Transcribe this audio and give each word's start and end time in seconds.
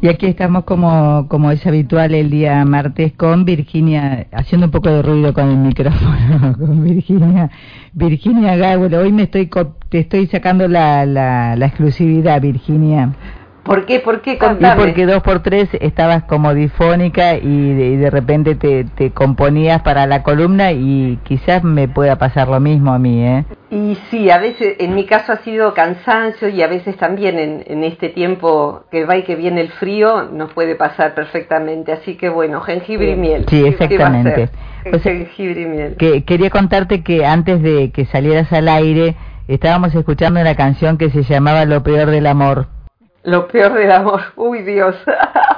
Y 0.00 0.06
aquí 0.06 0.26
estamos 0.26 0.62
como, 0.62 1.26
como 1.28 1.50
es 1.50 1.66
habitual 1.66 2.14
el 2.14 2.30
día 2.30 2.64
martes 2.64 3.14
con 3.14 3.44
Virginia, 3.44 4.28
haciendo 4.30 4.66
un 4.66 4.70
poco 4.70 4.90
de 4.90 5.02
ruido 5.02 5.34
con 5.34 5.48
el 5.50 5.56
micrófono, 5.56 6.56
con 6.58 6.84
Virginia, 6.84 7.50
Virginia 7.94 8.54
Gawel. 8.54 8.94
Hoy 8.94 9.12
me 9.12 9.24
estoy, 9.24 9.50
te 9.88 9.98
estoy 9.98 10.28
sacando 10.28 10.68
la, 10.68 11.04
la, 11.04 11.56
la 11.56 11.66
exclusividad, 11.66 12.40
Virginia. 12.40 13.12
¿Por 13.68 13.84
qué? 13.84 14.00
¿Por 14.00 14.22
qué? 14.22 14.38
Contame. 14.38 14.82
Y 14.82 14.86
porque 14.86 15.04
dos 15.04 15.22
por 15.22 15.40
tres 15.42 15.68
estabas 15.80 16.22
como 16.22 16.54
difónica 16.54 17.36
y 17.36 17.96
de, 17.96 18.08
repente 18.08 18.54
te, 18.54 18.84
te, 18.84 19.10
componías 19.10 19.82
para 19.82 20.06
la 20.06 20.22
columna 20.22 20.72
y 20.72 21.18
quizás 21.24 21.62
me 21.62 21.86
pueda 21.86 22.16
pasar 22.16 22.48
lo 22.48 22.60
mismo 22.60 22.94
a 22.94 22.98
mí, 22.98 23.22
¿eh? 23.22 23.44
Y 23.70 23.98
sí, 24.10 24.30
a 24.30 24.38
veces, 24.38 24.76
en 24.78 24.94
mi 24.94 25.04
caso 25.04 25.32
ha 25.32 25.36
sido 25.38 25.74
cansancio 25.74 26.48
y 26.48 26.62
a 26.62 26.66
veces 26.66 26.96
también 26.96 27.38
en, 27.38 27.62
en 27.66 27.84
este 27.84 28.08
tiempo 28.08 28.84
que 28.90 29.04
va 29.04 29.18
y 29.18 29.24
que 29.24 29.36
viene 29.36 29.60
el 29.60 29.68
frío 29.68 30.30
nos 30.32 30.50
puede 30.54 30.74
pasar 30.74 31.14
perfectamente. 31.14 31.92
Así 31.92 32.14
que 32.14 32.30
bueno, 32.30 32.62
jengibre 32.62 33.10
y 33.10 33.16
miel. 33.16 33.44
Sí, 33.50 33.66
exactamente. 33.66 34.48
jengibre 35.02 35.60
y 35.60 35.66
miel. 35.66 35.96
Que, 35.98 36.24
quería 36.24 36.48
contarte 36.48 37.02
que 37.02 37.26
antes 37.26 37.62
de 37.62 37.90
que 37.90 38.06
salieras 38.06 38.50
al 38.50 38.68
aire 38.68 39.14
estábamos 39.46 39.94
escuchando 39.94 40.40
una 40.40 40.54
canción 40.54 40.96
que 40.96 41.10
se 41.10 41.22
llamaba 41.22 41.66
Lo 41.66 41.82
peor 41.82 42.10
del 42.10 42.26
amor 42.26 42.77
lo 43.28 43.48
peor 43.48 43.74
del 43.74 43.92
amor. 43.92 44.20
Uy, 44.36 44.62
Dios. 44.62 44.96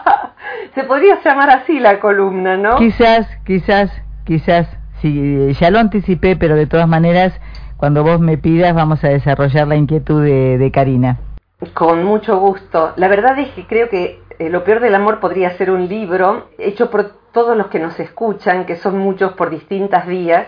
Se 0.75 0.85
podría 0.85 1.21
llamar 1.23 1.51
así 1.51 1.79
la 1.81 2.01
columna, 2.01 2.57
¿no? 2.57 2.77
Quizás, 2.77 3.27
quizás, 3.45 3.91
quizás. 4.25 4.69
Sí, 5.01 5.53
ya 5.59 5.71
lo 5.71 5.79
anticipé, 5.79 6.37
pero 6.37 6.55
de 6.57 6.67
todas 6.67 6.87
maneras, 6.87 7.33
cuando 7.77 8.05
vos 8.05 8.21
me 8.21 8.37
pidas, 8.37 8.75
vamos 8.75 9.03
a 9.03 9.09
desarrollar 9.09 9.67
la 9.67 9.77
inquietud 9.77 10.23
de, 10.23 10.59
de 10.59 10.71
Karina. 10.71 11.19
Con 11.73 12.05
mucho 12.05 12.39
gusto. 12.39 12.93
La 12.97 13.09
verdad 13.09 13.39
es 13.39 13.49
que 13.51 13.67
creo 13.67 13.89
que 13.89 14.21
eh, 14.39 14.49
Lo 14.49 14.65
peor 14.65 14.81
del 14.81 14.95
amor 14.95 15.21
podría 15.21 15.51
ser 15.57 15.71
un 15.71 15.89
libro 15.89 16.49
hecho 16.59 16.91
por 16.91 17.13
todos 17.33 17.57
los 17.57 17.69
que 17.69 17.79
nos 17.79 17.99
escuchan, 18.01 18.65
que 18.65 18.77
son 18.77 18.99
muchos 18.99 19.35
por 19.35 19.51
distintas 19.51 20.07
vías, 20.07 20.47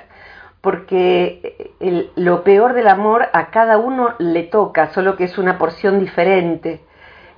porque 0.61 1.75
eh, 1.81 2.11
lo 2.17 2.43
peor 2.43 2.73
del 2.73 2.89
amor 2.89 3.29
a 3.33 3.51
cada 3.51 3.79
uno 3.79 4.15
le 4.19 4.45
toca, 4.45 4.93
solo 4.93 5.17
que 5.17 5.25
es 5.25 5.39
una 5.39 5.59
porción 5.59 5.99
diferente 6.01 6.81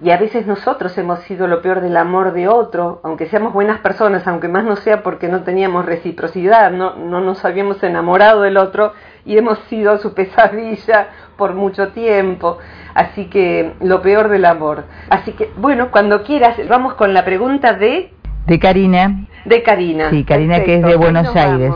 y 0.02 0.10
a 0.10 0.16
veces 0.16 0.46
nosotros 0.46 0.96
hemos 0.98 1.20
sido 1.20 1.46
lo 1.46 1.62
peor 1.62 1.80
del 1.80 1.96
amor 1.96 2.32
de 2.32 2.48
otro, 2.48 3.00
aunque 3.04 3.26
seamos 3.26 3.52
buenas 3.52 3.78
personas, 3.78 4.26
aunque 4.26 4.48
más 4.48 4.64
no 4.64 4.76
sea 4.76 5.02
porque 5.02 5.28
no 5.28 5.42
teníamos 5.42 5.86
reciprocidad, 5.86 6.72
no, 6.72 6.96
no 6.96 7.20
nos 7.20 7.44
habíamos 7.44 7.82
enamorado 7.82 8.42
del 8.42 8.56
otro 8.56 8.92
y 9.24 9.38
hemos 9.38 9.58
sido 9.70 9.98
su 9.98 10.12
pesadilla 10.14 11.08
por 11.36 11.54
mucho 11.54 11.88
tiempo. 11.88 12.58
Así 12.94 13.26
que 13.26 13.72
lo 13.80 14.02
peor 14.02 14.28
del 14.28 14.44
amor. 14.44 14.84
Así 15.10 15.32
que, 15.32 15.50
bueno, 15.56 15.90
cuando 15.90 16.22
quieras, 16.22 16.56
vamos 16.68 16.94
con 16.94 17.14
la 17.14 17.24
pregunta 17.24 17.74
de... 17.74 18.12
De 18.46 18.58
Karina. 18.58 19.26
De 19.44 19.62
Karina. 19.62 20.10
Sí, 20.10 20.24
Karina 20.24 20.62
que 20.64 20.76
es 20.76 20.82
de 20.82 20.96
Buenos 20.96 21.34
Aires. 21.34 21.72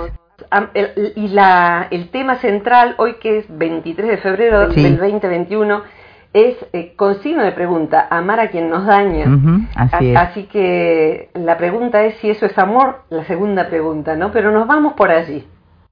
y 1.17 1.29
la, 1.29 1.87
el 1.91 2.11
tema 2.11 2.37
central, 2.37 2.95
hoy 2.99 3.15
que 3.15 3.39
es 3.39 3.47
23 3.49 4.09
de 4.09 4.17
febrero 4.19 4.69
del 4.69 4.99
2021, 4.99 5.83
es 6.33 6.57
eh, 6.73 6.93
con 6.97 7.23
signo 7.23 7.43
de 7.43 7.53
pregunta, 7.53 8.07
amar 8.11 8.41
a 8.41 8.49
quien 8.49 8.69
nos 8.69 8.87
daña. 8.87 9.27
así, 9.75 10.45
que 10.45 11.31
la 11.35 11.57
pregunta 11.57 12.05
es 12.05 12.17
si 12.19 12.31
eso 12.31 12.47
es 12.47 12.59
amor, 12.59 13.03
la 13.11 13.25
segunda 13.25 13.69
pregunta, 13.69 14.17
¿no? 14.17 14.31
Pero 14.33 14.51
nos 14.51 14.67
vamos 14.67 14.93
por 14.95 15.11
allí. 15.11 15.47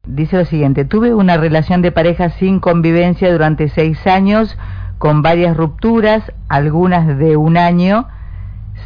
Dice 0.07 0.37
lo 0.37 0.45
siguiente, 0.45 0.85
tuve 0.85 1.15
una 1.15 1.37
relación 1.37 1.83
de 1.83 1.91
pareja 1.91 2.31
sin 2.31 2.61
convivencia 2.61 3.33
durante 3.33 3.69
seis 3.69 4.07
años, 4.07 4.57
con 4.99 5.23
varias 5.23 5.57
rupturas, 5.57 6.33
algunas 6.49 7.19
de 7.19 7.37
un 7.37 7.57
año. 7.57 8.07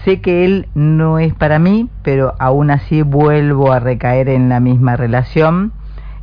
Sé 0.04 0.22
que 0.22 0.46
él 0.46 0.68
no 0.74 1.18
es 1.18 1.34
para 1.34 1.58
mí, 1.58 1.90
pero 2.02 2.34
aún 2.38 2.70
así 2.70 3.02
vuelvo 3.02 3.72
a 3.72 3.80
recaer 3.80 4.30
en 4.30 4.48
la 4.48 4.60
misma 4.60 4.96
relación. 4.96 5.72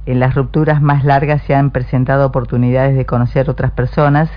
En 0.07 0.19
las 0.19 0.33
rupturas 0.33 0.81
más 0.81 1.03
largas 1.03 1.43
se 1.43 1.53
han 1.53 1.69
presentado 1.69 2.25
oportunidades 2.25 2.95
de 2.95 3.05
conocer 3.05 3.49
otras 3.49 3.71
personas 3.71 4.31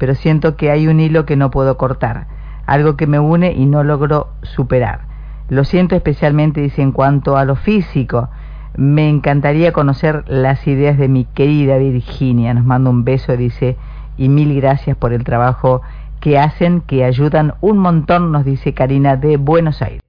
pero 0.00 0.14
siento 0.14 0.56
que 0.56 0.70
hay 0.70 0.88
un 0.88 0.98
hilo 0.98 1.26
que 1.26 1.36
no 1.36 1.50
puedo 1.50 1.76
cortar, 1.76 2.26
algo 2.66 2.96
que 2.96 3.06
me 3.06 3.18
une 3.18 3.52
y 3.52 3.66
no 3.66 3.84
logro 3.84 4.28
superar. 4.42 5.02
Lo 5.50 5.64
siento 5.64 5.94
especialmente, 5.94 6.62
dice, 6.62 6.80
en 6.80 6.90
cuanto 6.90 7.36
a 7.36 7.44
lo 7.44 7.54
físico. 7.54 8.30
Me 8.76 9.10
encantaría 9.10 9.74
conocer 9.74 10.24
las 10.26 10.66
ideas 10.66 10.96
de 10.96 11.08
mi 11.08 11.26
querida 11.26 11.76
Virginia. 11.76 12.54
Nos 12.54 12.64
manda 12.64 12.88
un 12.88 13.04
beso, 13.04 13.36
dice, 13.36 13.76
y 14.16 14.30
mil 14.30 14.58
gracias 14.58 14.96
por 14.96 15.12
el 15.12 15.22
trabajo 15.22 15.82
que 16.18 16.38
hacen, 16.38 16.80
que 16.80 17.04
ayudan 17.04 17.54
un 17.60 17.76
montón, 17.76 18.32
nos 18.32 18.46
dice 18.46 18.72
Karina 18.72 19.16
de 19.16 19.36
Buenos 19.36 19.82
Aires. 19.82 20.00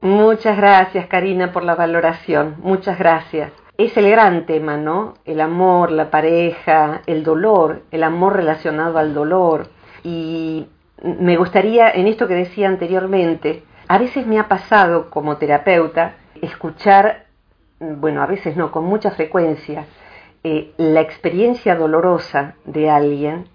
Muchas 0.00 0.56
gracias, 0.56 1.06
Karina, 1.06 1.52
por 1.52 1.64
la 1.64 1.74
valoración. 1.74 2.54
Muchas 2.62 2.98
gracias 2.98 3.63
es 3.76 3.96
el 3.96 4.08
gran 4.10 4.46
tema, 4.46 4.76
¿no? 4.76 5.14
El 5.24 5.40
amor, 5.40 5.90
la 5.90 6.10
pareja, 6.10 7.02
el 7.06 7.24
dolor, 7.24 7.82
el 7.90 8.04
amor 8.04 8.36
relacionado 8.36 8.98
al 8.98 9.14
dolor. 9.14 9.68
Y 10.04 10.68
me 11.02 11.36
gustaría, 11.36 11.90
en 11.90 12.06
esto 12.06 12.28
que 12.28 12.34
decía 12.34 12.68
anteriormente, 12.68 13.64
a 13.88 13.98
veces 13.98 14.26
me 14.26 14.38
ha 14.38 14.48
pasado 14.48 15.10
como 15.10 15.38
terapeuta 15.38 16.14
escuchar, 16.40 17.26
bueno, 17.80 18.22
a 18.22 18.26
veces 18.26 18.56
no, 18.56 18.70
con 18.70 18.84
mucha 18.84 19.10
frecuencia, 19.10 19.86
eh, 20.44 20.72
la 20.76 21.00
experiencia 21.00 21.74
dolorosa 21.74 22.54
de 22.64 22.90
alguien 22.90 23.48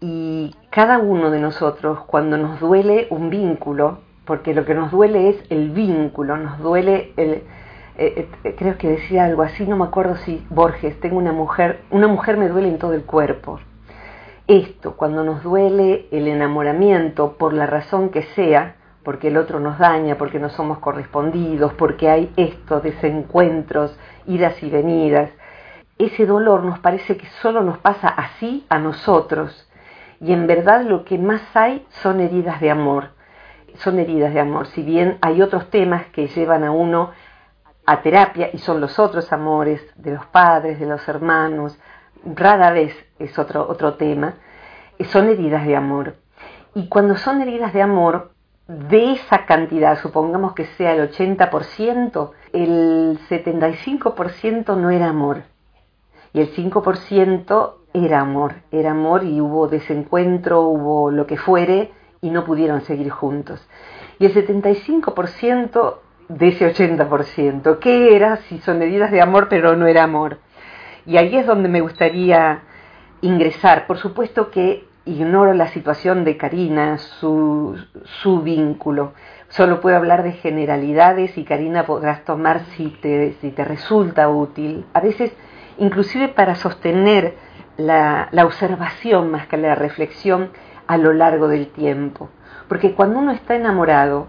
y 0.00 0.54
cada 0.70 0.98
uno 0.98 1.30
de 1.30 1.40
nosotros 1.40 2.00
cuando 2.06 2.36
nos 2.36 2.60
duele 2.60 3.06
un 3.10 3.30
vínculo, 3.30 4.00
porque 4.24 4.54
lo 4.54 4.64
que 4.64 4.74
nos 4.74 4.90
duele 4.90 5.30
es 5.30 5.36
el 5.50 5.70
vínculo, 5.70 6.36
nos 6.36 6.58
duele 6.58 7.12
el, 7.16 7.42
eh, 7.96 8.28
eh, 8.44 8.54
creo 8.58 8.76
que 8.76 8.88
decía 8.88 9.24
algo 9.24 9.42
así, 9.42 9.66
no 9.66 9.76
me 9.76 9.84
acuerdo 9.84 10.16
si 10.16 10.44
Borges, 10.50 10.98
tengo 11.00 11.18
una 11.18 11.32
mujer, 11.32 11.80
una 11.90 12.08
mujer 12.08 12.36
me 12.36 12.48
duele 12.48 12.68
en 12.68 12.78
todo 12.78 12.92
el 12.92 13.04
cuerpo. 13.04 13.60
Esto, 14.46 14.96
cuando 14.96 15.24
nos 15.24 15.42
duele 15.42 16.06
el 16.10 16.28
enamoramiento 16.28 17.38
por 17.38 17.54
la 17.54 17.66
razón 17.66 18.10
que 18.10 18.22
sea, 18.34 18.76
porque 19.02 19.28
el 19.28 19.36
otro 19.36 19.60
nos 19.60 19.78
daña, 19.78 20.18
porque 20.18 20.38
no 20.38 20.50
somos 20.50 20.78
correspondidos, 20.78 21.72
porque 21.74 22.08
hay 22.08 22.32
estos 22.36 22.82
desencuentros, 22.82 23.96
idas 24.26 24.62
y 24.62 24.70
venidas, 24.70 25.30
ese 25.98 26.26
dolor 26.26 26.64
nos 26.64 26.80
parece 26.80 27.16
que 27.16 27.26
solo 27.40 27.62
nos 27.62 27.78
pasa 27.78 28.08
así 28.08 28.66
a 28.68 28.78
nosotros. 28.78 29.68
Y 30.20 30.32
en 30.32 30.46
verdad 30.46 30.82
lo 30.82 31.04
que 31.04 31.18
más 31.18 31.42
hay 31.54 31.86
son 32.02 32.20
heridas 32.20 32.60
de 32.60 32.70
amor. 32.70 33.10
Son 33.76 33.98
heridas 33.98 34.34
de 34.34 34.40
amor. 34.40 34.66
Si 34.68 34.82
bien 34.82 35.18
hay 35.20 35.42
otros 35.42 35.70
temas 35.70 36.06
que 36.06 36.28
llevan 36.28 36.64
a 36.64 36.70
uno 36.70 37.10
a 37.86 38.02
terapia 38.02 38.50
y 38.52 38.58
son 38.58 38.80
los 38.80 38.98
otros 38.98 39.32
amores 39.32 39.80
de 39.96 40.12
los 40.12 40.26
padres, 40.26 40.80
de 40.80 40.86
los 40.86 41.06
hermanos, 41.08 41.78
rara 42.24 42.70
vez 42.72 42.94
es 43.18 43.38
otro, 43.38 43.66
otro 43.68 43.94
tema, 43.94 44.34
son 45.04 45.28
heridas 45.28 45.66
de 45.66 45.76
amor. 45.76 46.16
Y 46.74 46.88
cuando 46.88 47.16
son 47.16 47.40
heridas 47.40 47.72
de 47.72 47.82
amor, 47.82 48.32
de 48.66 49.12
esa 49.12 49.44
cantidad, 49.46 49.98
supongamos 50.00 50.54
que 50.54 50.64
sea 50.64 50.94
el 50.94 51.10
80%, 51.10 52.30
el 52.52 53.18
75% 53.28 54.76
no 54.76 54.90
era 54.90 55.08
amor. 55.08 55.42
Y 56.32 56.40
el 56.40 56.52
5% 56.54 57.74
era 57.92 58.20
amor, 58.20 58.54
era 58.72 58.90
amor 58.90 59.24
y 59.24 59.40
hubo 59.40 59.68
desencuentro, 59.68 60.62
hubo 60.62 61.10
lo 61.10 61.26
que 61.26 61.36
fuere 61.36 61.92
y 62.20 62.30
no 62.30 62.44
pudieron 62.44 62.80
seguir 62.80 63.10
juntos. 63.10 63.64
Y 64.18 64.26
el 64.26 64.34
75% 64.34 65.98
de 66.28 66.48
ese 66.48 66.72
80%. 66.72 67.78
¿Qué 67.78 68.16
era 68.16 68.36
si 68.48 68.58
son 68.58 68.78
medidas 68.78 69.10
de 69.10 69.20
amor 69.20 69.48
pero 69.48 69.76
no 69.76 69.86
era 69.86 70.04
amor? 70.04 70.38
Y 71.06 71.16
ahí 71.16 71.36
es 71.36 71.46
donde 71.46 71.68
me 71.68 71.80
gustaría 71.80 72.62
ingresar. 73.20 73.86
Por 73.86 73.98
supuesto 73.98 74.50
que 74.50 74.86
ignoro 75.06 75.52
la 75.52 75.68
situación 75.68 76.24
de 76.24 76.36
Karina, 76.36 76.98
su, 76.98 77.76
su 78.22 78.40
vínculo. 78.42 79.12
Solo 79.48 79.80
puedo 79.80 79.96
hablar 79.96 80.22
de 80.22 80.32
generalidades 80.32 81.36
y 81.36 81.44
Karina 81.44 81.84
podrás 81.84 82.24
tomar 82.24 82.60
si 82.76 82.88
te, 82.88 83.34
si 83.40 83.50
te 83.50 83.64
resulta 83.64 84.28
útil. 84.28 84.86
A 84.94 85.00
veces, 85.00 85.32
inclusive 85.78 86.28
para 86.28 86.54
sostener 86.54 87.34
la, 87.76 88.28
la 88.30 88.46
observación 88.46 89.30
más 89.30 89.46
que 89.46 89.56
la 89.56 89.74
reflexión 89.74 90.50
a 90.86 90.96
lo 90.96 91.12
largo 91.12 91.48
del 91.48 91.68
tiempo. 91.68 92.30
Porque 92.68 92.94
cuando 92.94 93.18
uno 93.18 93.32
está 93.32 93.54
enamorado, 93.54 94.28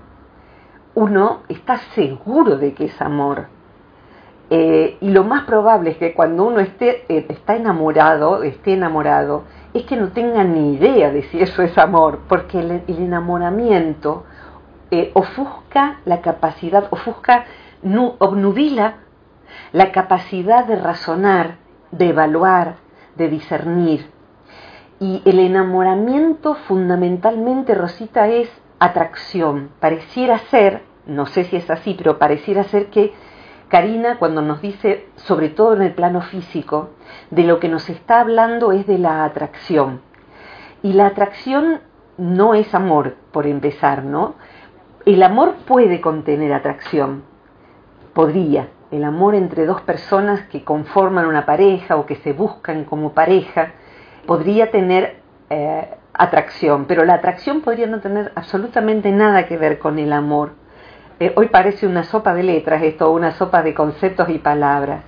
uno 0.95 1.41
está 1.49 1.77
seguro 1.93 2.57
de 2.57 2.73
que 2.73 2.85
es 2.85 3.01
amor. 3.01 3.47
Eh, 4.49 4.97
y 5.01 5.09
lo 5.09 5.23
más 5.23 5.43
probable 5.43 5.91
es 5.91 5.97
que 5.97 6.13
cuando 6.13 6.45
uno 6.45 6.59
esté, 6.59 7.05
eh, 7.09 7.25
está 7.29 7.55
enamorado, 7.55 8.43
esté 8.43 8.73
enamorado, 8.73 9.43
es 9.73 9.83
que 9.83 9.97
no 9.97 10.09
tenga 10.09 10.43
ni 10.43 10.75
idea 10.75 11.11
de 11.11 11.23
si 11.23 11.41
eso 11.41 11.61
es 11.63 11.77
amor, 11.77 12.21
porque 12.29 12.59
el, 12.59 12.83
enamoramiento 12.87 14.23
eh, 14.91 15.11
ofusca 15.13 15.99
la 16.05 16.21
capacidad, 16.21 16.87
ofusca, 16.91 17.45
obnubila 18.19 18.95
la 19.73 19.91
capacidad 19.91 20.65
de 20.65 20.75
razonar, 20.75 21.55
de 21.91 22.09
evaluar, 22.09 22.75
de 23.15 23.29
discernir. 23.29 24.09
Y 24.99 25.21
el 25.25 25.39
enamoramiento 25.39 26.55
fundamentalmente, 26.67 27.75
Rosita, 27.75 28.27
es 28.27 28.49
atracción. 28.79 29.69
Pareciera 29.79 30.39
ser, 30.39 30.83
no 31.05 31.25
sé 31.25 31.45
si 31.45 31.55
es 31.55 31.69
así, 31.69 31.95
pero 31.97 32.17
pareciera 32.17 32.63
ser 32.63 32.87
que 32.87 33.13
Karina, 33.67 34.19
cuando 34.19 34.41
nos 34.41 34.61
dice, 34.61 35.07
sobre 35.15 35.49
todo 35.49 35.73
en 35.73 35.81
el 35.81 35.93
plano 35.93 36.21
físico, 36.21 36.91
de 37.31 37.43
lo 37.43 37.59
que 37.59 37.67
nos 37.67 37.89
está 37.89 38.21
hablando 38.21 38.71
es 38.71 38.85
de 38.85 38.99
la 38.99 39.25
atracción. 39.25 40.01
Y 40.83 40.93
la 40.93 41.07
atracción 41.07 41.81
no 42.17 42.53
es 42.53 42.73
amor, 42.75 43.15
por 43.31 43.47
empezar, 43.47 44.03
¿no? 44.03 44.35
El 45.05 45.23
amor 45.23 45.55
puede 45.67 45.99
contener 45.99 46.53
atracción, 46.53 47.23
podría. 48.13 48.69
El 48.91 49.03
amor 49.03 49.33
entre 49.35 49.65
dos 49.65 49.81
personas 49.81 50.43
que 50.47 50.63
conforman 50.63 51.25
una 51.25 51.45
pareja 51.45 51.95
o 51.97 52.05
que 52.05 52.15
se 52.17 52.33
buscan 52.33 52.85
como 52.85 53.13
pareja 53.13 53.73
podría 54.25 54.71
tener 54.71 55.21
eh, 55.49 55.94
atracción, 56.17 56.85
pero 56.85 57.05
la 57.05 57.15
atracción 57.15 57.61
podría 57.61 57.87
no 57.87 57.99
tener 57.99 58.31
absolutamente 58.35 59.11
nada 59.11 59.47
que 59.47 59.57
ver 59.57 59.79
con 59.79 59.99
el 59.99 60.13
amor. 60.13 60.53
Eh, 61.19 61.33
hoy 61.35 61.47
parece 61.47 61.87
una 61.87 62.03
sopa 62.03 62.33
de 62.33 62.43
letras 62.43 62.83
esto, 62.83 63.11
una 63.11 63.31
sopa 63.31 63.63
de 63.63 63.73
conceptos 63.73 64.29
y 64.29 64.37
palabras. 64.37 65.03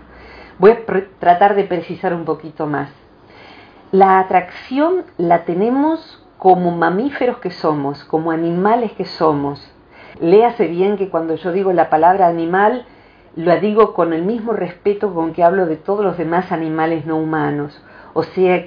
Voy 0.59 0.71
a 0.71 0.85
tratar 1.19 1.55
de 1.55 1.65
precisar 1.65 2.13
un 2.13 2.25
poquito 2.25 2.65
más. 2.65 2.89
La 3.91 4.19
atracción 4.19 5.03
la 5.17 5.45
tenemos 5.45 6.23
como 6.37 6.71
mamíferos 6.71 7.37
que 7.37 7.51
somos, 7.51 8.03
como 8.05 8.31
animales 8.31 8.91
que 8.93 9.05
somos. 9.05 9.71
Léase 10.19 10.67
bien 10.67 10.97
que 10.97 11.09
cuando 11.09 11.35
yo 11.35 11.51
digo 11.51 11.73
la 11.73 11.89
palabra 11.89 12.27
animal, 12.27 12.85
lo 13.35 13.59
digo 13.59 13.93
con 13.93 14.13
el 14.13 14.23
mismo 14.23 14.53
respeto 14.53 15.13
con 15.13 15.33
que 15.33 15.43
hablo 15.43 15.67
de 15.67 15.77
todos 15.77 16.03
los 16.03 16.17
demás 16.17 16.51
animales 16.51 17.05
no 17.05 17.17
humanos. 17.17 17.81
O 18.13 18.23
sea, 18.23 18.65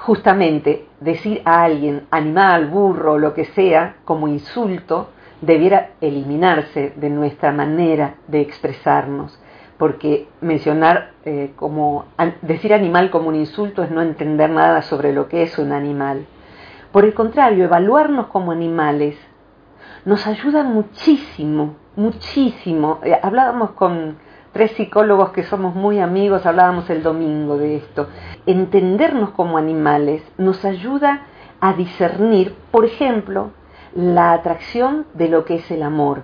justamente 0.00 0.86
decir 1.00 1.42
a 1.44 1.62
alguien 1.62 2.06
animal, 2.10 2.68
burro, 2.68 3.18
lo 3.18 3.34
que 3.34 3.44
sea, 3.44 3.96
como 4.04 4.28
insulto, 4.28 5.10
debiera 5.42 5.90
eliminarse 6.00 6.94
de 6.96 7.10
nuestra 7.10 7.52
manera 7.52 8.14
de 8.26 8.40
expresarnos, 8.40 9.38
porque 9.78 10.28
mencionar 10.40 11.12
eh, 11.24 11.52
como 11.56 12.06
decir 12.42 12.72
animal 12.72 13.10
como 13.10 13.28
un 13.28 13.36
insulto 13.36 13.82
es 13.82 13.90
no 13.90 14.00
entender 14.00 14.50
nada 14.50 14.82
sobre 14.82 15.12
lo 15.12 15.28
que 15.28 15.42
es 15.42 15.58
un 15.58 15.72
animal. 15.72 16.26
Por 16.92 17.04
el 17.04 17.14
contrario, 17.14 17.64
evaluarnos 17.64 18.26
como 18.28 18.52
animales 18.52 19.16
nos 20.06 20.26
ayuda 20.26 20.62
muchísimo, 20.62 21.76
muchísimo. 21.96 23.00
Eh, 23.02 23.18
hablábamos 23.22 23.72
con 23.72 24.16
tres 24.52 24.72
psicólogos 24.72 25.30
que 25.30 25.44
somos 25.44 25.74
muy 25.74 26.00
amigos, 26.00 26.46
hablábamos 26.46 26.90
el 26.90 27.02
domingo 27.02 27.56
de 27.56 27.76
esto. 27.76 28.08
Entendernos 28.46 29.30
como 29.30 29.58
animales 29.58 30.22
nos 30.38 30.64
ayuda 30.64 31.26
a 31.60 31.74
discernir, 31.74 32.54
por 32.70 32.84
ejemplo, 32.84 33.50
la 33.94 34.32
atracción 34.32 35.06
de 35.14 35.28
lo 35.28 35.44
que 35.44 35.56
es 35.56 35.70
el 35.70 35.82
amor 35.82 36.22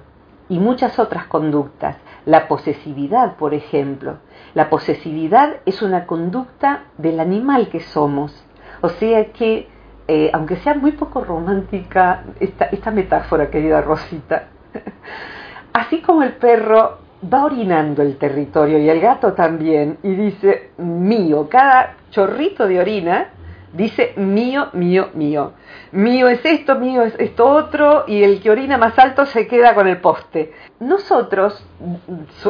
y 0.49 0.59
muchas 0.59 0.99
otras 0.99 1.27
conductas. 1.27 1.97
La 2.25 2.49
posesividad, 2.49 3.37
por 3.37 3.55
ejemplo. 3.55 4.19
La 4.55 4.69
posesividad 4.71 5.57
es 5.65 5.83
una 5.83 6.07
conducta 6.07 6.85
del 6.99 7.21
animal 7.21 7.69
que 7.69 7.81
somos. 7.81 8.45
O 8.81 8.89
sea 8.89 9.33
que, 9.33 9.69
eh, 10.09 10.31
aunque 10.33 10.57
sea 10.57 10.75
muy 10.75 10.93
poco 10.93 11.23
romántica 11.23 12.25
esta, 12.41 12.67
esta 12.67 12.91
metáfora, 12.91 13.51
querida 13.51 13.81
Rosita, 13.81 14.49
así 15.73 16.01
como 16.01 16.23
el 16.23 16.33
perro 16.35 17.06
va 17.23 17.45
orinando 17.45 18.03
el 18.03 18.17
territorio 18.17 18.79
y 18.79 18.89
el 18.89 19.01
gato 19.01 19.33
también 19.33 19.99
y 20.03 20.15
dice 20.15 20.71
mío, 20.79 21.49
cada 21.51 21.97
chorrito 22.11 22.67
de 22.67 22.81
orina 22.81 23.31
dice 23.77 24.15
mío, 24.17 24.69
mío, 24.73 25.11
mío. 25.15 25.53
Mío 25.93 26.29
es 26.29 26.45
esto, 26.45 26.77
mío 26.77 27.03
es 27.03 27.15
esto 27.19 27.47
otro, 27.47 28.05
y 28.07 28.23
el 28.23 28.41
que 28.41 28.51
orina 28.51 28.79
más 28.79 28.99
alto 28.99 29.27
se 29.27 29.47
queda 29.47 29.75
con 29.75 29.87
el 29.87 29.99
poste. 29.99 30.53
Nosotros, 30.81 31.65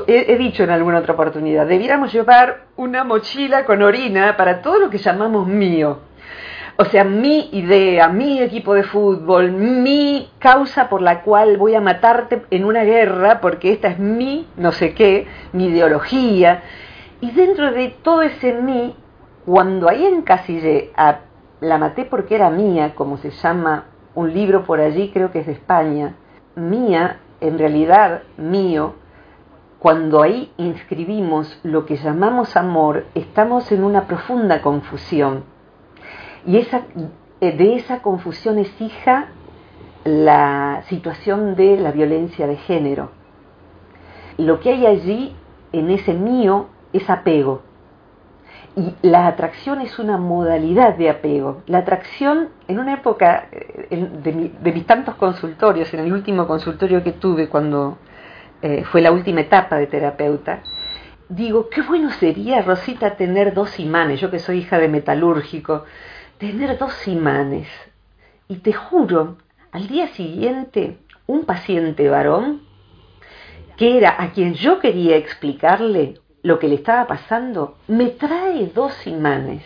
he, 0.06 0.36
dicho 0.36 0.62
en 0.62 0.70
alguna 0.70 1.00
otra 1.00 1.14
oportunidad, 1.14 1.66
debiéramos 1.66 2.12
llevar 2.12 2.64
una 2.76 3.04
mochila 3.04 3.64
con 3.64 3.82
orina 3.82 4.36
para 4.36 4.62
todo 4.62 4.78
lo 4.78 4.90
que 4.90 4.98
llamamos 4.98 5.46
mío. 5.46 5.98
O 6.78 6.84
sea, 6.84 7.04
mi 7.04 7.48
idea, 7.52 8.08
mi 8.08 8.38
equipo 8.38 8.74
de 8.74 8.82
fútbol, 8.82 9.50
mi 9.50 10.28
causa 10.38 10.90
por 10.90 11.00
la 11.00 11.22
cual 11.22 11.56
voy 11.56 11.74
a 11.74 11.80
matarte 11.80 12.42
en 12.50 12.66
una 12.66 12.84
guerra, 12.84 13.40
porque 13.40 13.72
esta 13.72 13.88
es 13.88 13.98
mi 13.98 14.46
no 14.58 14.72
sé 14.72 14.92
qué, 14.92 15.26
mi 15.54 15.68
ideología. 15.68 16.62
Y 17.22 17.30
dentro 17.30 17.72
de 17.72 17.96
todo 18.02 18.20
ese 18.20 18.52
mi 18.52 18.94
cuando 19.46 19.88
ahí 19.88 20.04
encasillé 20.04 20.90
a 20.96 21.20
La 21.60 21.78
maté 21.78 22.04
porque 22.04 22.34
era 22.34 22.50
mía, 22.50 22.94
como 22.94 23.16
se 23.16 23.30
llama 23.30 23.84
un 24.14 24.34
libro 24.34 24.64
por 24.64 24.78
allí, 24.78 25.10
creo 25.14 25.32
que 25.32 25.38
es 25.38 25.46
de 25.46 25.52
España, 25.52 26.16
mía, 26.56 27.20
en 27.40 27.58
realidad 27.58 28.22
mío, 28.36 28.96
cuando 29.78 30.22
ahí 30.22 30.52
inscribimos 30.58 31.58
lo 31.62 31.86
que 31.86 31.96
llamamos 31.96 32.54
amor, 32.54 33.06
estamos 33.14 33.72
en 33.72 33.82
una 33.82 34.06
profunda 34.06 34.60
confusión. 34.60 35.55
Y 36.46 36.58
esa, 36.58 36.82
eh, 37.40 37.52
de 37.52 37.76
esa 37.76 38.02
confusión 38.02 38.58
es 38.58 38.80
hija 38.80 39.28
la 40.04 40.82
situación 40.88 41.56
de 41.56 41.76
la 41.76 41.90
violencia 41.90 42.46
de 42.46 42.56
género. 42.56 43.10
Lo 44.38 44.60
que 44.60 44.70
hay 44.70 44.86
allí, 44.86 45.34
en 45.72 45.90
ese 45.90 46.14
mío, 46.14 46.68
es 46.92 47.10
apego. 47.10 47.62
Y 48.76 48.94
la 49.02 49.26
atracción 49.26 49.80
es 49.80 49.98
una 49.98 50.18
modalidad 50.18 50.94
de 50.94 51.10
apego. 51.10 51.62
La 51.66 51.78
atracción, 51.78 52.50
en 52.68 52.78
una 52.78 52.94
época 52.94 53.48
eh, 53.50 54.08
de, 54.22 54.72
mis 54.72 54.86
tantos 54.86 55.16
consultorios, 55.16 55.92
en 55.94 56.00
el 56.00 56.12
último 56.12 56.46
consultorio 56.46 57.02
que 57.02 57.12
tuve 57.12 57.48
cuando 57.48 57.98
eh, 58.62 58.84
fue 58.84 59.00
la 59.00 59.12
última 59.12 59.40
etapa 59.40 59.76
de 59.76 59.86
terapeuta, 59.86 60.60
digo, 61.28 61.68
qué 61.70 61.82
bueno 61.82 62.10
sería, 62.10 62.62
Rosita, 62.62 63.16
tener 63.16 63.54
dos 63.54 63.80
imanes, 63.80 64.20
yo 64.20 64.30
que 64.30 64.38
soy 64.38 64.58
hija 64.58 64.78
de 64.78 64.88
metalúrgico, 64.88 65.84
tener 66.38 66.78
dos 66.78 67.06
imanes. 67.08 67.68
Y 68.48 68.56
te 68.56 68.72
juro, 68.72 69.36
al 69.72 69.88
día 69.88 70.08
siguiente, 70.08 70.98
un 71.26 71.44
paciente 71.44 72.08
varón, 72.08 72.62
que 73.76 73.98
era 73.98 74.22
a 74.22 74.32
quien 74.32 74.54
yo 74.54 74.78
quería 74.78 75.16
explicarle 75.16 76.20
lo 76.42 76.58
que 76.58 76.68
le 76.68 76.76
estaba 76.76 77.06
pasando, 77.06 77.76
me 77.88 78.06
trae 78.06 78.70
dos 78.74 79.06
imanes. 79.06 79.64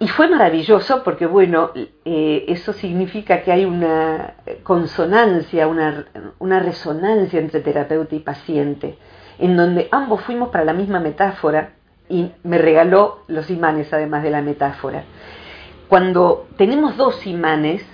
Y 0.00 0.08
fue 0.08 0.28
maravilloso 0.28 1.02
porque, 1.02 1.26
bueno, 1.26 1.72
eh, 2.04 2.44
eso 2.48 2.72
significa 2.72 3.42
que 3.42 3.50
hay 3.50 3.64
una 3.64 4.34
consonancia, 4.62 5.66
una, 5.66 6.06
una 6.38 6.60
resonancia 6.60 7.40
entre 7.40 7.60
terapeuta 7.60 8.14
y 8.14 8.20
paciente, 8.20 8.96
en 9.38 9.56
donde 9.56 9.88
ambos 9.90 10.22
fuimos 10.22 10.50
para 10.50 10.64
la 10.64 10.72
misma 10.72 11.00
metáfora 11.00 11.72
y 12.08 12.32
me 12.42 12.58
regaló 12.58 13.24
los 13.28 13.50
imanes 13.50 13.92
además 13.92 14.22
de 14.22 14.30
la 14.30 14.42
metáfora. 14.42 15.04
Cuando 15.88 16.46
tenemos 16.56 16.96
dos 16.96 17.26
imanes, 17.26 17.84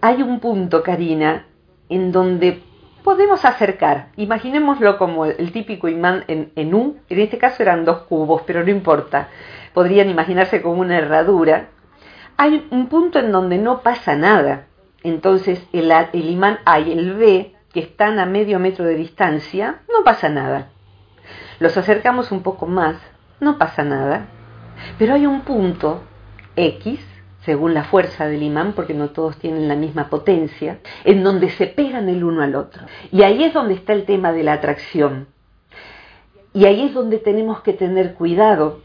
hay 0.00 0.22
un 0.22 0.40
punto, 0.40 0.82
Karina, 0.82 1.46
en 1.88 2.12
donde 2.12 2.62
podemos 3.02 3.44
acercar. 3.44 4.08
Imaginémoslo 4.16 4.96
como 4.98 5.26
el, 5.26 5.52
típico 5.52 5.88
imán 5.88 6.24
en, 6.28 6.52
en 6.56 6.74
U. 6.74 6.96
En 7.08 7.20
este 7.20 7.38
caso 7.38 7.62
eran 7.62 7.84
dos 7.84 8.02
cubos, 8.04 8.42
pero 8.46 8.64
no 8.64 8.70
importa. 8.70 9.28
Podrían 9.74 10.08
imaginarse 10.08 10.62
como 10.62 10.80
una 10.80 10.98
herradura. 10.98 11.68
Hay 12.36 12.66
un 12.70 12.88
punto 12.88 13.18
en 13.18 13.30
donde 13.30 13.58
no 13.58 13.80
pasa 13.80 14.16
nada. 14.16 14.66
Entonces 15.02 15.62
el, 15.72 15.90
el 15.90 16.30
imán 16.30 16.58
A 16.64 16.80
y 16.80 16.92
el 16.92 17.14
B, 17.14 17.54
que 17.72 17.80
están 17.80 18.18
a 18.18 18.26
medio 18.26 18.58
metro 18.58 18.86
de 18.86 18.94
distancia, 18.94 19.82
no 19.88 20.02
pasa 20.02 20.30
nada. 20.30 20.68
Los 21.60 21.76
acercamos 21.76 22.32
un 22.32 22.42
poco 22.42 22.66
más, 22.66 22.96
no 23.40 23.58
pasa 23.58 23.84
nada. 23.84 24.26
Pero 24.98 25.14
hay 25.14 25.26
un 25.26 25.42
punto 25.42 26.02
X 26.56 27.00
según 27.44 27.74
la 27.74 27.84
fuerza 27.84 28.26
del 28.26 28.42
imán, 28.42 28.72
porque 28.72 28.94
no 28.94 29.10
todos 29.10 29.36
tienen 29.36 29.68
la 29.68 29.76
misma 29.76 30.08
potencia, 30.08 30.78
en 31.04 31.22
donde 31.22 31.50
se 31.50 31.66
pegan 31.66 32.08
el 32.08 32.24
uno 32.24 32.42
al 32.42 32.54
otro. 32.54 32.86
Y 33.12 33.22
ahí 33.22 33.44
es 33.44 33.52
donde 33.52 33.74
está 33.74 33.92
el 33.92 34.06
tema 34.06 34.32
de 34.32 34.42
la 34.42 34.54
atracción. 34.54 35.26
Y 36.54 36.64
ahí 36.64 36.86
es 36.86 36.94
donde 36.94 37.18
tenemos 37.18 37.60
que 37.60 37.74
tener 37.74 38.14
cuidado, 38.14 38.80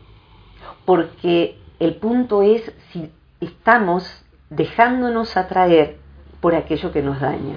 porque 0.86 1.58
el 1.80 1.96
punto 1.96 2.42
es 2.44 2.74
si 2.92 3.12
estamos 3.40 4.26
dejándonos 4.50 5.38
atraer 5.38 5.98
por 6.42 6.54
aquello 6.54 6.92
que 6.92 7.02
nos 7.02 7.22
daña. 7.22 7.56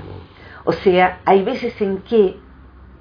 O 0.65 0.73
sea, 0.73 1.21
hay 1.25 1.43
veces 1.43 1.81
en 1.81 1.99
que 2.03 2.37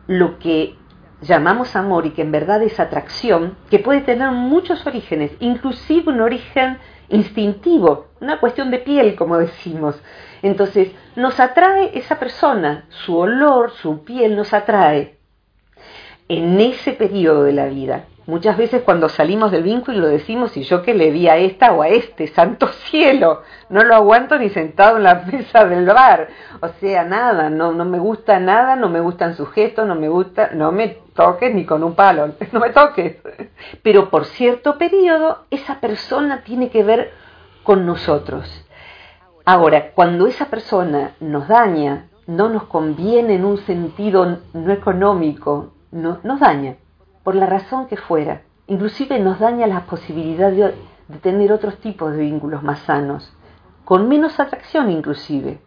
lo 0.07 0.39
que 0.39 0.75
llamamos 1.21 1.75
amor 1.75 2.05
y 2.05 2.11
que 2.11 2.21
en 2.21 2.31
verdad 2.31 2.61
es 2.63 2.79
atracción, 2.79 3.55
que 3.69 3.79
puede 3.79 4.01
tener 4.01 4.31
muchos 4.31 4.85
orígenes, 4.85 5.31
inclusive 5.39 6.11
un 6.11 6.21
origen 6.21 6.77
instintivo, 7.09 8.07
una 8.19 8.39
cuestión 8.39 8.71
de 8.71 8.79
piel, 8.79 9.15
como 9.15 9.37
decimos. 9.37 10.01
Entonces, 10.41 10.91
nos 11.15 11.39
atrae 11.39 11.97
esa 11.97 12.17
persona, 12.17 12.85
su 12.89 13.17
olor, 13.17 13.71
su 13.71 14.03
piel 14.03 14.35
nos 14.35 14.53
atrae 14.53 15.17
en 16.27 16.59
ese 16.59 16.93
periodo 16.93 17.43
de 17.43 17.53
la 17.53 17.65
vida. 17.65 18.05
Muchas 18.27 18.55
veces 18.55 18.83
cuando 18.83 19.09
salimos 19.09 19.51
del 19.51 19.63
vínculo 19.63 19.97
lo 19.97 20.07
decimos 20.07 20.55
y 20.55 20.61
yo 20.61 20.83
que 20.83 20.93
le 20.93 21.11
di 21.11 21.27
a 21.27 21.37
esta 21.37 21.73
o 21.73 21.81
a 21.81 21.87
este, 21.87 22.27
santo 22.35 22.67
cielo, 22.67 23.41
no 23.69 23.83
lo 23.83 23.95
aguanto 23.95 24.37
ni 24.37 24.49
sentado 24.49 24.97
en 24.97 25.03
la 25.03 25.15
mesa 25.31 25.65
del 25.65 25.85
bar. 25.85 26.27
O 26.61 26.67
sea, 26.79 27.03
nada, 27.03 27.49
no, 27.49 27.71
no 27.71 27.83
me 27.83 27.97
gusta 27.97 28.39
nada, 28.39 28.75
no 28.75 28.89
me 28.89 28.99
gustan 28.99 29.35
sus 29.35 29.49
gestos, 29.51 29.87
no 29.87 29.95
me 29.95 30.07
gusta, 30.07 30.51
no 30.53 30.71
me 30.71 30.99
toques 31.15 31.53
ni 31.53 31.65
con 31.65 31.83
un 31.83 31.95
palo, 31.95 32.35
no 32.51 32.59
me 32.59 32.69
toques. 32.69 33.17
Pero 33.81 34.09
por 34.11 34.25
cierto 34.25 34.77
periodo 34.77 35.45
esa 35.49 35.79
persona 35.79 36.43
tiene 36.43 36.69
que 36.69 36.83
ver 36.83 37.11
con 37.63 37.87
nosotros. 37.87 38.65
Ahora, 39.45 39.93
cuando 39.93 40.27
esa 40.27 40.45
persona 40.45 41.15
nos 41.19 41.47
daña, 41.47 42.05
no 42.27 42.49
nos 42.49 42.65
conviene 42.65 43.33
en 43.35 43.45
un 43.45 43.57
sentido 43.57 44.37
no 44.53 44.71
económico, 44.71 45.73
no, 45.91 46.19
nos 46.23 46.39
daña 46.39 46.75
por 47.23 47.35
la 47.35 47.45
razón 47.45 47.87
que 47.87 47.97
fuera. 47.97 48.41
Inclusive 48.67 49.19
nos 49.19 49.39
daña 49.39 49.67
la 49.67 49.85
posibilidad 49.85 50.51
de, 50.51 50.73
tener 51.21 51.51
otros 51.51 51.77
tipos 51.77 52.13
de 52.13 52.21
vínculos 52.21 52.63
más 52.63 52.79
sanos, 52.79 53.33
con 53.83 54.07
menos 54.07 54.39
atracción 54.39 54.89
inclusive. 54.89 55.59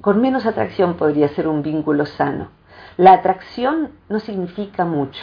Con 0.00 0.20
menos 0.22 0.46
atracción 0.46 0.94
podría 0.94 1.28
ser 1.28 1.46
un 1.46 1.62
vínculo 1.62 2.06
sano. 2.06 2.48
La 2.96 3.12
atracción 3.12 3.90
no 4.08 4.18
significa 4.18 4.84
mucho, 4.84 5.22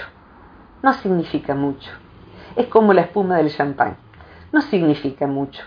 no 0.83 0.93
significa 0.93 1.55
mucho. 1.55 1.89
Es 2.55 2.67
como 2.67 2.93
la 2.93 3.01
espuma 3.01 3.37
del 3.37 3.49
champán, 3.49 3.97
no 4.51 4.61
significa 4.61 5.25
mucho. 5.25 5.63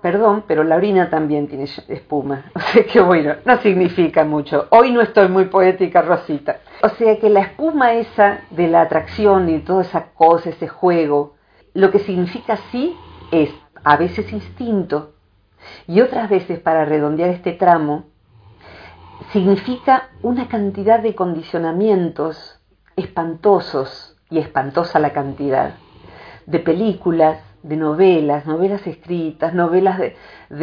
Perdón, 0.00 0.44
pero 0.46 0.62
la 0.62 0.76
orina 0.76 1.10
también 1.10 1.48
tiene 1.48 1.64
espuma. 1.88 2.44
O 2.54 2.60
sea 2.60 2.84
que 2.84 3.00
bueno, 3.00 3.34
no 3.44 3.58
significa 3.58 4.24
mucho. 4.24 4.66
Hoy 4.70 4.92
no 4.92 5.00
estoy 5.00 5.28
muy 5.28 5.46
poética, 5.46 6.02
Rosita. 6.02 6.58
O 6.82 6.88
sea 6.90 7.18
que 7.18 7.28
la 7.28 7.40
espuma 7.40 7.94
esa 7.94 8.40
de 8.50 8.68
la 8.68 8.82
atracción 8.82 9.48
y 9.48 9.58
toda 9.58 9.82
esa 9.82 10.12
cosa, 10.12 10.50
ese 10.50 10.68
juego, 10.68 11.34
lo 11.74 11.90
que 11.90 11.98
significa 11.98 12.56
sí 12.70 12.96
es 13.32 13.50
a 13.84 13.96
veces 13.96 14.32
instinto 14.32 15.14
y 15.86 16.00
otras 16.00 16.30
veces, 16.30 16.60
para 16.60 16.84
redondear 16.84 17.30
este 17.30 17.52
tramo, 17.52 18.04
significa 19.32 20.10
una 20.22 20.48
cantidad 20.48 21.00
de 21.00 21.14
condicionamientos 21.14 22.60
espantosos 22.96 24.16
y 24.30 24.38
espantosa 24.38 24.98
la 24.98 25.12
cantidad 25.12 25.74
de 26.46 26.60
películas, 26.60 27.40
de 27.68 27.76
novelas, 27.76 28.46
novelas 28.46 28.86
escritas, 28.86 29.52
novelas 29.52 29.98
de, 29.98 30.16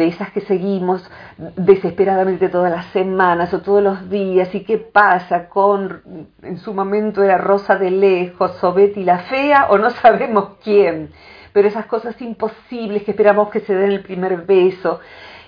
esas 0.06 0.32
que 0.32 0.40
seguimos 0.40 1.08
desesperadamente 1.54 2.48
todas 2.48 2.70
las 2.70 2.86
semanas 2.86 3.54
o 3.54 3.62
todos 3.62 3.80
los 3.80 4.10
días, 4.10 4.52
y 4.56 4.64
qué 4.64 4.78
pasa 4.78 5.48
con, 5.48 6.02
en 6.42 6.58
su 6.58 6.74
momento 6.74 7.22
era 7.22 7.38
Rosa 7.38 7.76
de 7.76 7.92
Lejos, 7.92 8.56
Sobet 8.56 8.96
y 8.96 9.04
la 9.04 9.20
Fea, 9.20 9.68
o 9.70 9.78
no 9.78 9.90
sabemos 9.90 10.56
quién, 10.64 11.10
pero 11.52 11.68
esas 11.68 11.86
cosas 11.86 12.20
imposibles 12.20 13.04
que 13.04 13.12
esperamos 13.12 13.50
que 13.50 13.60
se 13.60 13.74
den 13.74 13.92
el 13.92 14.02
primer 14.02 14.44
beso, 14.44 14.98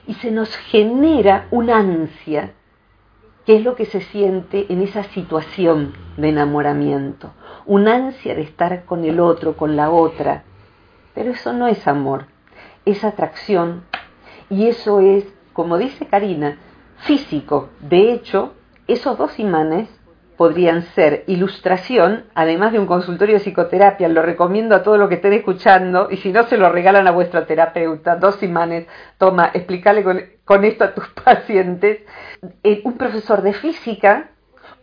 y 0.07 0.15
se 0.15 0.31
nos 0.31 0.57
genera 0.57 1.49
una 1.50 1.79
ansia, 1.79 2.53
que 3.45 3.57
es 3.57 3.65
lo 3.65 3.75
que 3.75 3.87
se 3.87 4.00
siente 4.00 4.67
en 4.69 4.81
esa 4.83 5.03
situación 5.03 5.95
de 6.17 6.29
enamoramiento, 6.29 7.33
una 7.67 7.97
ansia 7.97 8.37
de 8.37 8.43
estar 8.43 8.85
con 8.85 9.05
el 9.05 9.19
otro, 9.19 9.57
con 9.57 9.75
la 9.75 9.91
otra, 9.91 10.45
pero 11.18 11.32
eso 11.32 11.52
no 11.52 11.66
es 11.66 11.88
amor, 11.88 12.26
es 12.84 13.02
atracción 13.02 13.82
y 14.48 14.68
eso 14.68 15.00
es, 15.00 15.25
como 15.52 15.76
dice 15.76 16.06
Karina, 16.06 16.58
físico. 16.98 17.70
De 17.80 18.12
hecho, 18.12 18.54
esos 18.87 19.18
dos 19.18 19.40
imanes 19.40 19.88
podrían 20.37 20.82
ser 20.94 21.25
ilustración, 21.26 22.26
además 22.37 22.70
de 22.70 22.78
un 22.78 22.87
consultorio 22.87 23.34
de 23.34 23.40
psicoterapia. 23.40 24.08
Lo 24.08 24.22
recomiendo 24.22 24.76
a 24.76 24.84
todos 24.84 24.96
los 24.96 25.08
que 25.08 25.16
estén 25.16 25.32
escuchando 25.32 26.06
y 26.08 26.18
si 26.18 26.30
no 26.30 26.44
se 26.44 26.56
lo 26.56 26.70
regalan 26.70 27.08
a 27.08 27.10
vuestra 27.10 27.46
terapeuta, 27.46 28.14
dos 28.14 28.40
imanes. 28.44 28.87
Toma, 29.18 29.50
explícale 29.52 30.04
con, 30.44 30.64
esto 30.64 30.84
a 30.84 30.94
tus 30.94 31.08
pacientes. 31.25 31.98
Eh, 32.62 32.80
un 32.84 32.96
profesor 32.96 33.42
de 33.42 33.54
física 33.54 34.28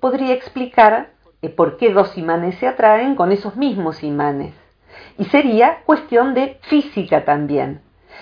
podría 0.02 0.34
explicar 0.34 1.12
eh, 1.42 1.48
por 1.48 1.78
qué 1.78 1.94
dos 1.94 2.18
imanes 2.18 2.56
se 2.56 2.68
atraen 2.68 3.16
con 3.16 3.32
esos 3.32 3.56
mismos 3.56 4.04
imanes. 4.04 4.65
Y 5.18 5.26
sería 5.26 5.84
cuestión 5.86 6.34
de 6.34 6.60
física 6.64 7.26
también. 7.26 7.82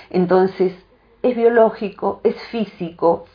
Entonces, 0.10 0.74
es 1.22 1.36
biológico, 1.36 2.20
es 2.24 2.36
físico, 2.44 3.26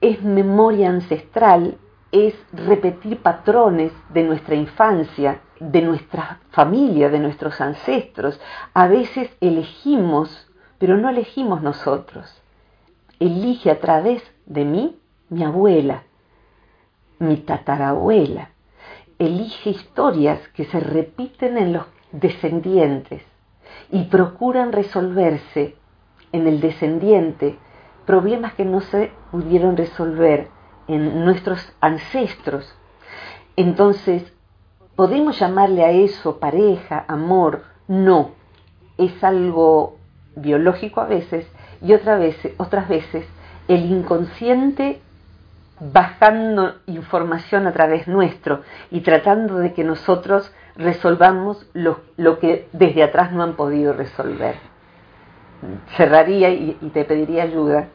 es 0.00 0.22
memoria 0.22 0.90
ancestral, 0.90 1.78
es 2.12 2.34
repetir 2.52 3.22
patrones 3.22 3.92
de 4.10 4.22
nuestra 4.22 4.54
infancia, 4.54 5.40
de 5.60 5.82
nuestra 5.82 6.40
familia, 6.50 7.08
de 7.08 7.18
nuestros 7.18 7.60
ancestros. 7.60 8.40
A 8.74 8.86
veces 8.88 9.30
elegimos, 9.40 10.48
pero 10.78 10.96
no 10.96 11.08
elegimos 11.08 11.62
nosotros. 11.62 12.42
Elige 13.18 13.70
a 13.70 13.80
través 13.80 14.22
de 14.44 14.64
mí 14.64 14.98
mi 15.28 15.44
abuela, 15.44 16.02
mi 17.18 17.36
tatarabuela. 17.38 18.50
Elige 19.18 19.70
historias 19.70 20.46
que 20.48 20.64
se 20.66 20.78
repiten 20.78 21.56
en 21.56 21.72
los 21.72 21.86
descendientes 22.12 23.22
y 23.90 24.04
procuran 24.04 24.72
resolverse 24.72 25.76
en 26.32 26.46
el 26.46 26.60
descendiente 26.60 27.58
problemas 28.04 28.54
que 28.54 28.64
no 28.64 28.80
se 28.80 29.10
pudieron 29.30 29.76
resolver 29.76 30.48
en 30.88 31.24
nuestros 31.24 31.72
ancestros. 31.80 32.74
Entonces, 33.56 34.32
¿podemos 34.94 35.38
llamarle 35.38 35.84
a 35.84 35.90
eso 35.90 36.38
pareja, 36.38 37.04
amor? 37.08 37.64
No, 37.88 38.30
es 38.98 39.22
algo 39.24 39.96
biológico 40.36 41.00
a 41.00 41.06
veces 41.06 41.46
y 41.82 41.92
otras 41.92 42.18
veces, 42.18 42.52
otras 42.58 42.88
veces 42.88 43.26
el 43.68 43.84
inconsciente 43.86 45.00
bajando 45.80 46.76
información 46.86 47.66
a 47.66 47.72
través 47.72 48.08
nuestro 48.08 48.62
y 48.90 49.00
tratando 49.00 49.58
de 49.58 49.74
que 49.74 49.84
nosotros 49.84 50.52
resolvamos 50.76 51.66
lo, 51.72 52.00
lo 52.16 52.38
que 52.38 52.68
desde 52.72 53.02
atrás 53.02 53.32
no 53.32 53.42
han 53.42 53.54
podido 53.54 53.92
resolver. 53.92 54.56
Cerraría 55.96 56.50
y, 56.50 56.74
te 56.92 57.04
pediría 57.04 57.44
ayuda. 57.44 57.88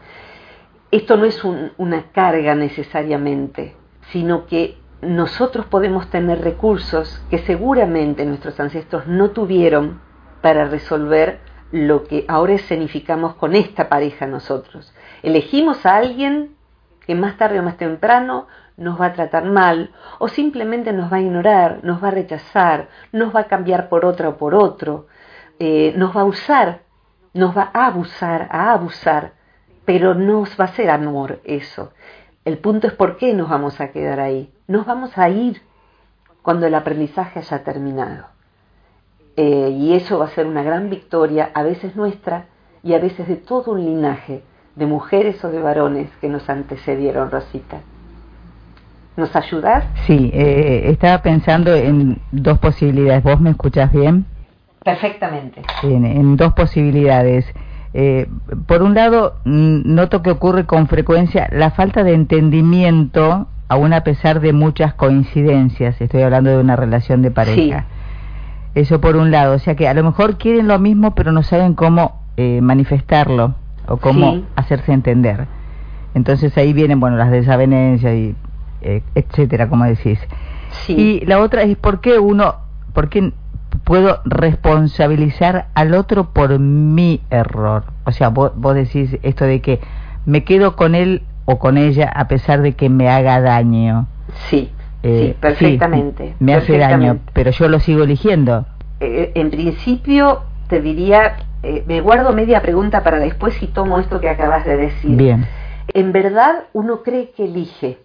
Esto 0.90 1.16
no 1.16 1.26
es 1.26 1.42
una 1.44 2.12
carga 2.12 2.56
necesariamente, 2.56 3.76
sino 4.12 4.46
que 4.46 4.78
nosotros 5.02 5.66
podemos 5.68 6.10
tener 6.10 6.42
recursos 6.42 7.24
que 7.30 7.40
seguramente 7.40 8.26
nuestros 8.26 8.60
ancestros 8.60 9.08
no 9.08 9.32
tuvieron 9.32 10.02
para 10.42 10.66
resolver 10.66 11.40
lo 11.72 12.04
que 12.04 12.26
ahora 12.28 12.54
escenificamos 12.54 13.36
con 13.36 13.56
esta 13.56 13.88
pareja 13.88 14.28
nosotros. 14.28 14.94
Elegimos 15.24 15.86
a 15.86 15.96
alguien 15.96 16.56
que 17.06 17.16
más 17.16 17.38
tarde 17.38 17.60
o 17.60 17.64
más 17.64 17.78
temprano 17.78 18.48
nos 18.78 19.00
va 19.00 19.08
a 19.08 19.14
tratar 19.14 19.46
mal 19.46 19.92
o 20.20 20.28
simplemente 20.28 20.94
nos 20.94 21.12
va 21.12 21.18
a 21.18 21.22
ignorar, 21.22 21.80
nos 21.84 22.04
va 22.04 22.10
a 22.10 22.12
rechazar, 22.12 22.90
nos 23.12 23.36
va 23.36 23.42
a 23.42 23.48
cambiar 23.48 23.90
por 23.90 24.06
otra 24.06 24.30
o 24.30 24.38
por 24.38 24.56
otro, 24.56 25.08
eh, 25.60 25.94
nos 25.96 26.16
va 26.16 26.22
a 26.22 26.26
usar, 26.26 26.82
nos 27.34 27.56
va 27.56 27.70
a 27.74 27.88
abusar, 27.88 28.48
a 28.52 28.74
abusar, 28.74 29.34
pero 29.86 30.14
no 30.14 30.44
va 30.60 30.66
a 30.66 30.76
ser 30.76 30.90
amor 30.90 31.40
eso. 31.44 31.92
El 32.44 32.58
punto 32.58 32.88
es 32.88 32.94
por 32.94 33.18
qué 33.18 33.34
nos 33.34 33.50
vamos 33.50 33.80
a 33.80 33.92
quedar 33.92 34.20
ahí. 34.20 34.52
Nos 34.68 34.86
vamos 34.86 35.18
a 35.18 35.30
ir 35.30 35.62
cuando 36.42 36.66
el 36.66 36.74
aprendizaje 36.74 37.40
haya 37.40 37.64
terminado. 37.64 38.26
Eh, 39.38 39.70
y 39.70 39.94
eso 39.94 40.20
va 40.20 40.26
a 40.26 40.30
ser 40.30 40.48
una 40.48 40.64
gran 40.64 40.90
victoria, 40.90 41.52
a 41.54 41.64
veces 41.64 41.96
nuestra 41.96 42.46
y 42.84 42.94
a 42.94 43.00
veces 43.00 43.28
de 43.28 43.36
todo 43.36 43.74
un 43.74 43.86
linaje 43.86 44.44
de 44.76 44.86
mujeres 44.86 45.44
o 45.44 45.50
de 45.50 45.62
varones 45.62 46.10
que 46.20 46.30
nos 46.30 46.50
antecedieron, 46.50 47.30
Rosita. 47.30 47.82
¿Nos 49.18 49.36
ayudas? 49.36 49.84
Sí, 50.08 50.32
eh, 50.34 50.84
estaba 50.86 51.22
pensando 51.22 51.76
en 51.76 52.20
dos 52.32 52.60
posibilidades. 52.60 53.24
¿Vos 53.24 53.42
me 53.42 53.50
escuchás 53.50 53.92
bien? 53.92 54.26
Perfectamente. 54.84 55.62
en 55.84 56.38
dos 56.38 56.54
posibilidades. 56.54 57.46
Eh, 57.94 58.28
por 58.68 58.82
un 58.82 58.96
lado, 58.96 59.36
noto 59.44 60.22
que 60.22 60.32
ocurre 60.32 60.66
con 60.66 60.88
frecuencia 60.88 61.50
la 61.52 61.72
falta 61.72 62.04
de 62.04 62.14
entendimiento, 62.14 63.48
aún 63.68 63.94
a 63.94 64.04
pesar 64.04 64.40
de 64.40 64.54
muchas 64.54 64.94
coincidencias. 64.94 66.00
Estoy 66.00 66.22
hablando 66.22 66.52
de 66.52 66.58
una 66.58 66.76
relación 66.76 67.22
de 67.22 67.32
pareja. 67.32 67.86
Eso 68.76 69.02
por 69.02 69.18
un 69.18 69.30
lado. 69.30 69.56
O 69.56 69.60
sea 69.60 69.76
que 69.76 69.88
a 69.88 69.94
lo 69.94 70.04
mejor 70.04 70.38
quieren 70.38 70.68
lo 70.68 70.80
mismo, 70.80 71.14
pero 71.16 71.32
no 71.32 71.44
saben 71.44 71.74
cómo 71.74 72.22
eh, 72.38 72.62
manifestarlo 72.62 73.56
o 73.88 73.98
cómo 73.98 74.44
hacerse 74.56 74.94
entender. 74.94 75.48
Entonces 76.14 76.58
ahí 76.58 76.72
vienen, 76.72 77.00
bueno, 77.00 77.18
las 77.18 77.32
desavenencias 77.32 78.14
y 78.16 78.36
etcétera, 78.82 79.70
como 79.70 79.86
decís. 79.86 80.20
Sí. 80.86 80.94
Y 81.22 81.26
la 81.26 81.40
otra 81.40 81.64
es 81.64 81.76
por 81.78 82.02
qué 82.02 82.20
uno, 82.20 82.56
por 82.94 83.10
qué 83.10 83.32
puedo 83.84 84.20
responsabilizar 84.26 85.68
al 85.74 85.94
otro 85.94 86.32
por 86.34 86.58
mi 86.60 87.22
error. 87.30 87.84
O 88.06 88.12
sea, 88.12 88.30
vos, 88.30 88.52
vos 88.56 88.76
decís 88.76 89.18
esto 89.24 89.46
de 89.46 89.62
que 89.62 89.80
me 90.26 90.44
quedo 90.44 90.76
con 90.76 90.96
él 90.96 91.24
o 91.46 91.58
con 91.60 91.78
ella 91.78 92.10
a 92.14 92.28
pesar 92.28 92.62
de 92.62 92.74
que 92.74 92.90
me 92.90 93.10
haga 93.10 93.42
daño. 93.42 94.08
Sí, 94.50 94.72
Eh, 95.04 95.30
sí, 95.34 95.38
perfectamente. 95.40 96.36
me 96.40 96.54
hace 96.54 96.78
daño, 96.78 97.20
pero 97.34 97.52
yo 97.52 97.68
lo 97.68 97.80
sigo 97.80 98.04
eligiendo. 98.04 98.66
Eh, 99.00 99.32
en 99.36 99.50
principio, 99.50 100.42
te 100.68 100.80
diría, 100.80 101.38
eh, 101.64 101.84
me 101.88 102.02
guardo 102.02 102.34
media 102.34 102.62
pregunta 102.62 103.04
para 103.04 103.18
después 103.18 103.62
y 103.64 103.68
tomo 103.68 103.98
esto 104.00 104.20
que 104.22 104.30
acabas 104.30 104.64
de 104.66 104.78
decir. 104.78 105.18
Bien. 105.18 105.48
En 105.94 106.12
verdad, 106.12 106.66
uno 106.74 107.02
cree 107.04 107.32
que 107.36 107.46
elige, 107.46 107.98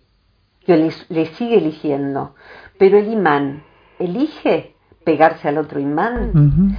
que 0.67 0.77
le, 0.77 0.91
le 1.09 1.27
sigue 1.27 1.59
eligiendo, 1.59 2.35
pero 2.79 2.99
el 2.99 3.11
imán 3.13 3.63
elige 3.99 4.75
pegarse 5.05 5.49
al 5.49 5.59
otro 5.59 5.79
imán. 5.79 6.77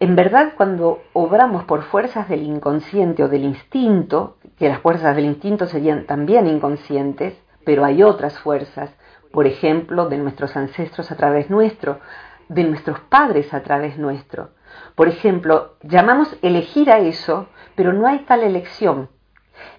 En 0.00 0.16
verdad, 0.16 0.52
cuando 0.56 1.02
obramos 1.12 1.64
por 1.64 1.82
fuerzas 1.82 2.28
del 2.28 2.42
inconsciente 2.42 3.22
o 3.24 3.28
del 3.28 3.44
instinto, 3.44 4.36
que 4.58 4.68
las 4.68 4.80
fuerzas 4.80 5.14
del 5.16 5.24
instinto 5.24 5.66
serían 5.66 6.04
también 6.04 6.46
inconscientes, 6.46 7.40
pero 7.64 7.84
hay 7.84 8.02
otras 8.02 8.38
fuerzas, 8.38 8.90
por 9.32 9.46
ejemplo, 9.46 10.08
de 10.08 10.18
nuestros 10.18 10.56
ancestros 10.56 11.10
a 11.10 11.16
través 11.16 11.50
nuestro, 11.50 12.00
de 12.48 12.64
nuestros 12.64 13.00
padres 13.00 13.54
a 13.54 13.62
través 13.62 13.98
nuestro. 13.98 14.50
Por 14.94 15.08
ejemplo, 15.08 15.76
llamamos 15.82 16.36
elegir 16.42 16.90
a 16.90 16.98
eso, 16.98 17.48
pero 17.76 17.92
no 17.92 18.06
hay 18.06 18.20
tal 18.20 18.42
elección. 18.42 19.08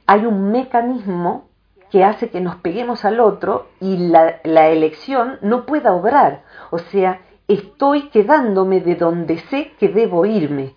Hay 0.06 0.26
un 0.26 0.52
mecanismo 0.52 1.49
que 1.92 2.04
hace 2.04 2.30
que 2.30 2.42
nos 2.42 2.58
peguemos 2.58 3.06
al 3.06 3.20
otro 3.20 3.68
y 3.80 3.98
la, 3.98 4.40
la 4.44 4.68
elección 4.70 5.38
no 5.42 5.66
pueda 5.66 5.94
obrar. 5.94 6.44
O 6.72 6.78
sea, 6.78 7.22
estoy 7.48 8.10
quedándome 8.10 8.80
de 8.82 8.96
donde 8.96 9.40
sé 9.40 9.72
que 9.80 9.90
debo 9.90 10.26
irme. 10.26 10.76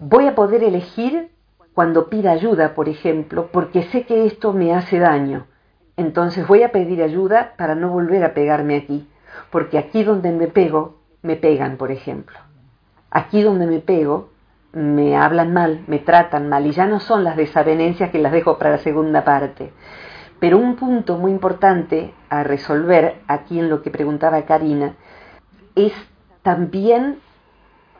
Voy 0.00 0.26
a 0.26 0.34
poder 0.34 0.62
elegir 0.62 1.30
cuando 1.74 2.08
pida 2.08 2.32
ayuda, 2.32 2.74
por 2.74 2.88
ejemplo, 2.88 3.50
porque 3.52 3.84
sé 3.84 4.04
que 4.04 4.26
esto 4.26 4.52
me 4.52 4.74
hace 4.74 4.98
daño. 4.98 5.46
Entonces 5.96 6.46
voy 6.46 6.62
a 6.62 6.72
pedir 6.72 7.02
ayuda 7.02 7.54
para 7.56 7.74
no 7.74 7.90
volver 7.90 8.24
a 8.24 8.34
pegarme 8.34 8.76
aquí, 8.76 9.08
porque 9.50 9.78
aquí 9.78 10.04
donde 10.04 10.30
me 10.30 10.46
pego, 10.46 10.98
me 11.22 11.36
pegan, 11.36 11.76
por 11.76 11.90
ejemplo. 11.90 12.38
Aquí 13.10 13.42
donde 13.42 13.66
me 13.66 13.80
pego, 13.80 14.30
me 14.72 15.16
hablan 15.16 15.52
mal, 15.52 15.84
me 15.86 15.98
tratan 15.98 16.48
mal, 16.48 16.66
y 16.66 16.72
ya 16.72 16.86
no 16.86 17.00
son 17.00 17.24
las 17.24 17.36
desavenencias 17.36 18.10
que 18.10 18.18
las 18.18 18.32
dejo 18.32 18.58
para 18.58 18.72
la 18.72 18.78
segunda 18.78 19.24
parte. 19.24 19.72
Pero 20.40 20.58
un 20.58 20.76
punto 20.76 21.16
muy 21.16 21.32
importante 21.32 22.14
a 22.28 22.44
resolver 22.44 23.20
aquí 23.26 23.58
en 23.58 23.68
lo 23.68 23.82
que 23.82 23.90
preguntaba 23.90 24.42
Karina 24.42 24.94
es 25.74 25.92
también 26.42 27.18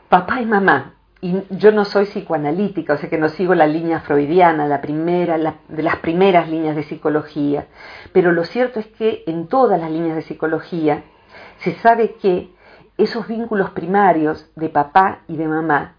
papá 0.09 0.41
y 0.41 0.45
mamá. 0.45 0.93
Y 1.21 1.43
yo 1.49 1.73
no 1.73 1.83
soy 1.83 2.05
psicoanalítica, 2.05 2.93
o 2.93 2.97
sea 2.97 3.09
que 3.09 3.17
no 3.17 3.27
sigo 3.27 3.53
la 3.53 3.67
línea 3.67 3.99
freudiana, 3.99 4.67
la 4.67 4.79
primera, 4.79 5.37
de 5.67 5.83
las 5.83 5.97
primeras 5.97 6.49
líneas 6.49 6.77
de 6.77 6.83
psicología. 6.83 7.67
Pero 8.13 8.31
lo 8.31 8.45
cierto 8.45 8.79
es 8.79 8.87
que 8.87 9.23
en 9.27 9.47
todas 9.47 9.81
las 9.81 9.91
líneas 9.91 10.15
de 10.15 10.21
psicología 10.21 11.03
se 11.57 11.73
sabe 11.75 12.15
que 12.15 12.53
esos 12.97 13.27
vínculos 13.27 13.71
primarios 13.71 14.49
de 14.55 14.69
papá 14.69 15.19
y 15.27 15.35
de 15.35 15.47
mamá 15.47 15.95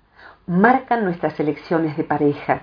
marcan 0.47 1.05
nuestras 1.05 1.39
elecciones 1.39 1.97
de 1.97 2.05
pareja, 2.05 2.63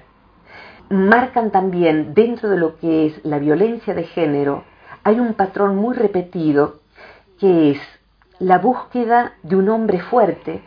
marcan 0.90 1.52
también 1.52 2.14
dentro 2.14 2.50
de 2.50 2.58
lo 2.58 2.78
que 2.78 3.08
es 3.08 3.26
la 3.26 3.40
violencia 3.40 3.94
de 3.94 4.04
género, 4.04 4.64
hay 5.04 5.20
un 5.20 5.34
patrón 5.34 5.76
muy 5.76 5.96
repetido 5.96 6.80
que 7.40 7.72
es 7.72 7.82
la 8.40 8.60
búsqueda 8.60 9.34
de 9.44 9.56
un 9.56 9.70
hombre 9.70 10.00
fuerte 10.00 10.62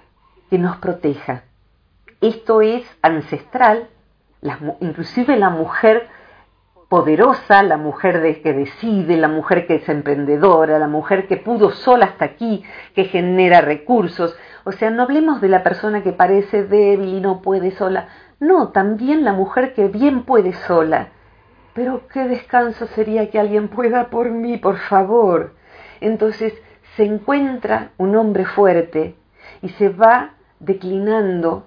que 0.48 0.58
nos 0.58 0.76
proteja. 0.78 1.44
Esto 2.20 2.60
es 2.60 2.84
ancestral, 3.02 3.88
inclusive 4.80 5.36
la 5.36 5.50
mujer 5.50 6.08
poderosa, 6.88 7.62
la 7.62 7.76
mujer 7.76 8.20
de, 8.20 8.42
que 8.42 8.52
decide, 8.52 9.16
la 9.16 9.28
mujer 9.28 9.66
que 9.66 9.76
es 9.76 9.88
emprendedora, 9.88 10.78
la 10.78 10.88
mujer 10.88 11.28
que 11.28 11.36
pudo 11.36 11.70
sola 11.70 12.06
hasta 12.06 12.24
aquí, 12.24 12.64
que 12.96 13.04
genera 13.04 13.60
recursos. 13.60 14.36
O 14.64 14.72
sea, 14.72 14.90
no 14.90 15.04
hablemos 15.04 15.40
de 15.40 15.48
la 15.48 15.62
persona 15.62 16.02
que 16.02 16.12
parece 16.12 16.64
débil 16.64 17.14
y 17.14 17.20
no 17.20 17.42
puede 17.42 17.70
sola. 17.70 18.08
No, 18.40 18.70
también 18.70 19.22
la 19.22 19.34
mujer 19.34 19.74
que 19.74 19.88
bien 19.88 20.24
puede 20.24 20.54
sola. 20.54 21.08
Pero 21.74 22.08
qué 22.08 22.26
descanso 22.26 22.86
sería 22.86 23.30
que 23.30 23.38
alguien 23.38 23.68
pueda 23.68 24.08
por 24.08 24.30
mí, 24.30 24.56
por 24.56 24.78
favor. 24.78 25.54
Entonces 26.00 26.54
se 26.96 27.04
encuentra 27.04 27.92
un 27.98 28.16
hombre 28.16 28.46
fuerte 28.46 29.14
y 29.60 29.68
se 29.68 29.90
va 29.90 30.34
declinando 30.58 31.66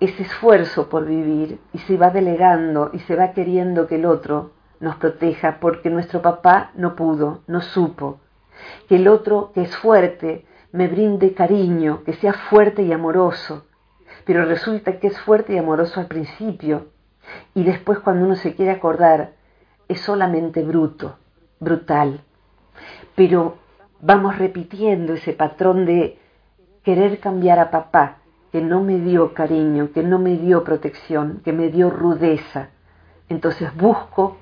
ese 0.00 0.22
esfuerzo 0.22 0.88
por 0.88 1.06
vivir 1.06 1.60
y 1.72 1.78
se 1.78 1.96
va 1.96 2.10
delegando 2.10 2.90
y 2.92 3.00
se 3.00 3.16
va 3.16 3.32
queriendo 3.32 3.86
que 3.86 3.96
el 3.96 4.06
otro 4.06 4.52
nos 4.80 4.96
proteja 4.96 5.58
porque 5.60 5.90
nuestro 5.90 6.22
papá 6.22 6.70
no 6.74 6.96
pudo, 6.96 7.42
no 7.46 7.60
supo. 7.60 8.20
Que 8.88 8.96
el 8.96 9.08
otro 9.08 9.52
que 9.54 9.62
es 9.62 9.76
fuerte 9.76 10.46
me 10.72 10.88
brinde 10.88 11.34
cariño, 11.34 12.02
que 12.04 12.14
sea 12.14 12.32
fuerte 12.32 12.82
y 12.82 12.92
amoroso. 12.92 13.66
Pero 14.24 14.44
resulta 14.44 14.98
que 14.98 15.08
es 15.08 15.20
fuerte 15.20 15.54
y 15.54 15.58
amoroso 15.58 16.00
al 16.00 16.06
principio 16.06 16.88
y 17.54 17.64
después 17.64 17.98
cuando 18.00 18.24
uno 18.24 18.36
se 18.36 18.54
quiere 18.54 18.72
acordar 18.72 19.32
es 19.88 20.00
solamente 20.00 20.62
bruto, 20.62 21.16
brutal. 21.60 22.20
Pero 23.14 23.56
vamos 24.00 24.38
repitiendo 24.38 25.14
ese 25.14 25.32
patrón 25.32 25.86
de 25.86 26.18
querer 26.82 27.20
cambiar 27.20 27.58
a 27.58 27.70
papá, 27.70 28.18
que 28.50 28.60
no 28.60 28.82
me 28.82 28.98
dio 28.98 29.34
cariño, 29.34 29.90
que 29.92 30.02
no 30.02 30.18
me 30.18 30.36
dio 30.36 30.64
protección, 30.64 31.40
que 31.44 31.52
me 31.52 31.68
dio 31.68 31.90
rudeza. 31.90 32.68
Entonces 33.28 33.74
busco 33.76 34.36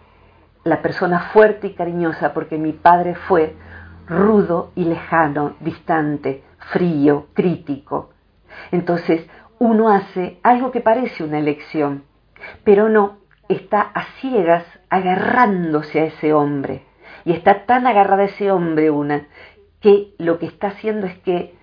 la 0.65 0.83
persona 0.83 1.31
fuerte 1.33 1.69
y 1.69 1.75
cariñosa 1.75 2.33
porque 2.33 2.59
mi 2.59 2.73
padre 2.73 3.15
fue 3.15 3.55
rudo 4.07 4.73
y 4.75 4.85
lejano, 4.85 5.55
distante, 5.61 6.43
frío, 6.59 7.27
crítico. 7.35 8.11
Entonces 8.73 9.27
uno 9.61 9.91
hace 9.91 10.39
algo 10.43 10.73
que 10.73 10.81
parece 10.81 11.23
una 11.23 11.39
elección, 11.39 12.05
pero 12.65 12.89
no, 12.89 13.19
está 13.51 13.83
a 13.83 14.05
ciegas 14.21 14.65
agarrándose 14.89 16.01
a 16.01 16.05
ese 16.05 16.33
hombre. 16.33 16.83
Y 17.27 17.33
está 17.33 17.67
tan 17.67 17.87
agarrada 17.87 18.23
a 18.23 18.27
ese 18.27 18.51
hombre 18.51 18.91
una 18.91 19.29
que 19.81 20.15
lo 20.17 20.39
que 20.39 20.47
está 20.47 20.69
haciendo 20.69 21.07
es 21.07 21.19
que 21.19 21.55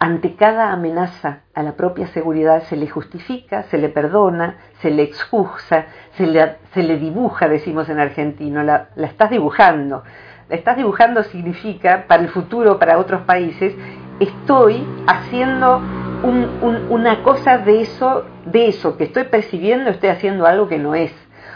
ante 0.00 0.34
cada 0.34 0.72
amenaza 0.72 1.42
a 1.54 1.62
la 1.62 1.76
propia 1.76 2.08
seguridad 2.08 2.64
se 2.64 2.76
le 2.76 2.88
justifica, 2.88 3.62
se 3.64 3.78
le 3.78 3.90
perdona, 3.90 4.56
se 4.82 4.90
le 4.90 5.04
excusa, 5.04 5.86
se 6.16 6.26
le, 6.26 6.98
dibuja, 6.98 7.48
decimos 7.48 7.88
en 7.88 8.00
argentino, 8.00 8.64
la, 8.64 8.88
la, 8.96 9.06
estás 9.06 9.30
dibujando. 9.30 10.02
La 10.48 10.56
estás 10.56 10.76
dibujando 10.76 11.22
significa, 11.22 12.06
para 12.08 12.24
el 12.24 12.28
futuro, 12.28 12.80
para 12.80 12.98
otros 12.98 13.22
países, 13.22 13.72
estoy 14.18 14.84
haciendo 15.06 15.80
un, 16.22 16.58
un, 16.62 16.86
una 16.90 17.22
cosa 17.22 17.58
de 17.58 17.80
eso, 17.80 18.24
de 18.44 18.68
eso 18.68 18.96
que 18.96 19.04
estoy 19.04 19.24
percibiendo, 19.24 19.90
estoy 19.90 20.10
haciendo 20.10 20.46
algo 20.46 20.68
que 20.68 20.78
no 20.78 20.94
es. 20.94 21.12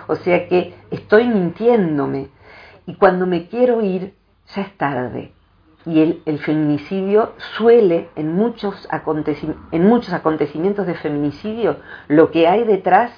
O 0.07 0.17
sea 0.17 0.49
que 0.49 0.75
estoy 0.91 1.27
mintiéndome. 1.27 2.29
Y 2.87 2.95
cuando 2.95 3.27
me 3.27 3.47
quiero 3.47 3.83
ir, 3.83 4.15
ya 4.55 4.63
es 4.63 4.77
tarde 4.77 5.33
y 5.87 6.21
el, 6.27 6.39
feminicidio 6.41 7.33
suele, 7.57 8.11
en 8.17 8.35
muchos, 8.35 8.89
en 9.73 9.87
muchos 9.87 10.13
acontecimientos 10.13 10.87
de 10.87 10.95
feminicidio, 10.95 11.79
lo 12.09 12.31
que 12.31 12.49
hay 12.49 12.65
detrás 12.65 13.13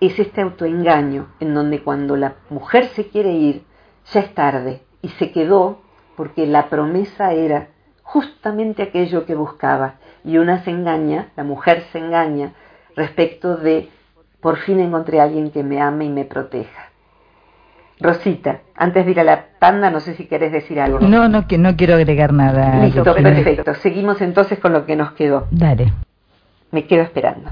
es 0.00 0.18
este 0.18 0.42
autoengaño, 0.42 1.28
en 1.40 1.54
donde 1.54 1.82
cuando 1.82 2.16
la 2.16 2.34
mujer 2.50 2.86
se 2.88 3.08
quiere 3.08 3.32
ir, 3.32 3.64
ya 4.12 4.20
es 4.20 4.34
tarde, 4.34 4.82
y 5.00 5.08
se 5.10 5.32
quedó 5.32 5.80
porque 6.16 6.46
la 6.46 6.68
promesa 6.68 7.32
era 7.32 7.68
justamente 8.02 8.82
aquello 8.82 9.24
que 9.24 9.34
buscaba, 9.34 9.94
y 10.24 10.38
una 10.38 10.62
se 10.64 10.70
engaña, 10.70 11.28
la 11.36 11.44
mujer 11.44 11.84
se 11.92 11.98
engaña 11.98 12.52
respecto 12.96 13.56
de, 13.56 13.88
por 14.40 14.56
fin 14.58 14.80
encontré 14.80 15.20
a 15.20 15.24
alguien 15.24 15.50
que 15.50 15.62
me 15.62 15.80
ame 15.80 16.06
y 16.06 16.10
me 16.10 16.24
proteja. 16.24 16.90
Rosita, 18.00 18.60
antes 18.74 19.04
de 19.04 19.12
ir 19.12 19.20
a 19.20 19.24
la 19.24 19.44
tanda, 19.60 19.90
no 19.90 20.00
sé 20.00 20.14
si 20.14 20.26
querés 20.26 20.50
decir 20.50 20.80
algo. 20.80 21.00
No, 21.00 21.28
no, 21.28 21.46
que 21.46 21.56
no 21.56 21.76
quiero 21.76 21.94
agregar 21.94 22.32
nada. 22.32 22.84
Listo, 22.84 23.04
perfecto. 23.04 23.74
Seguimos 23.74 24.20
entonces 24.20 24.58
con 24.58 24.72
lo 24.72 24.86
que 24.86 24.96
nos 24.96 25.12
quedó. 25.12 25.46
Dale. 25.50 25.92
Me 26.72 26.86
quedo 26.86 27.02
esperando. 27.02 27.50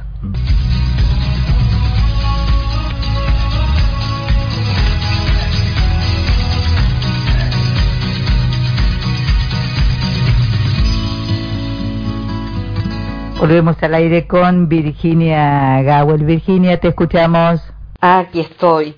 Volvemos 13.40 13.83
al 13.83 13.94
aire 13.94 14.26
con 14.26 14.68
Virginia 14.68 15.81
Gawel. 15.81 16.24
Virginia, 16.24 16.79
te 16.79 16.88
escuchamos. 16.88 17.62
Aquí 17.98 18.40
estoy. 18.40 18.94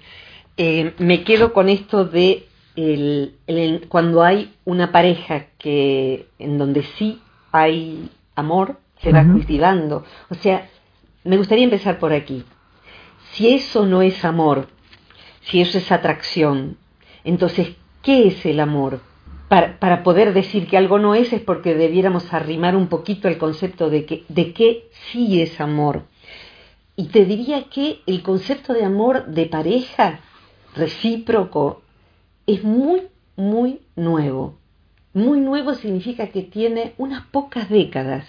Eh, 0.56 0.94
me 0.98 1.22
quedo 1.22 1.52
con 1.52 1.68
esto 1.68 2.04
de 2.06 2.48
cuando 3.88 4.24
hay 4.24 4.52
una 4.64 4.90
pareja 4.90 5.44
que 5.58 6.26
en 6.40 6.58
donde 6.58 6.82
sí 6.82 7.22
hay 7.52 8.10
amor, 8.34 8.80
se 9.00 9.12
va 9.12 9.24
cultivando. 9.24 10.04
O 10.28 10.34
sea, 10.34 10.68
me 11.22 11.36
gustaría 11.36 11.62
empezar 11.62 12.00
por 12.00 12.12
aquí. 12.12 12.44
Si 13.30 13.54
eso 13.54 13.86
no 13.86 14.02
es 14.02 14.24
amor, 14.24 14.66
si 15.42 15.60
eso 15.60 15.78
es 15.78 15.92
atracción, 15.92 16.78
entonces, 17.22 17.76
¿qué 18.02 18.26
es 18.26 18.44
el 18.44 18.58
amor? 18.58 19.02
Para, 19.52 20.02
poder 20.02 20.32
decir 20.32 20.66
que 20.66 20.78
algo 20.78 20.98
no 20.98 21.14
es 21.14 21.30
es 21.34 21.42
porque 21.42 21.74
debiéramos 21.74 22.32
arrimar 22.32 22.74
un 22.74 22.86
poquito 22.86 23.28
el 23.28 23.36
concepto 23.36 23.90
de 23.90 24.06
que 24.06 24.24
de 24.30 24.54
qué 24.54 24.88
sí 25.10 25.42
es 25.42 25.60
amor. 25.60 26.04
Y 26.96 27.08
te 27.08 27.26
diría 27.26 27.64
que 27.64 28.00
el 28.06 28.22
concepto 28.22 28.72
de 28.72 28.82
amor 28.82 29.26
de 29.26 29.44
pareja 29.44 30.20
recíproco 30.74 31.82
es 32.46 32.64
muy, 32.64 33.02
muy 33.36 33.80
nuevo. 33.94 34.56
Muy 35.12 35.40
nuevo 35.40 35.74
significa 35.74 36.28
que 36.28 36.40
tiene 36.40 36.94
unas 36.96 37.26
pocas 37.26 37.68
décadas. 37.68 38.26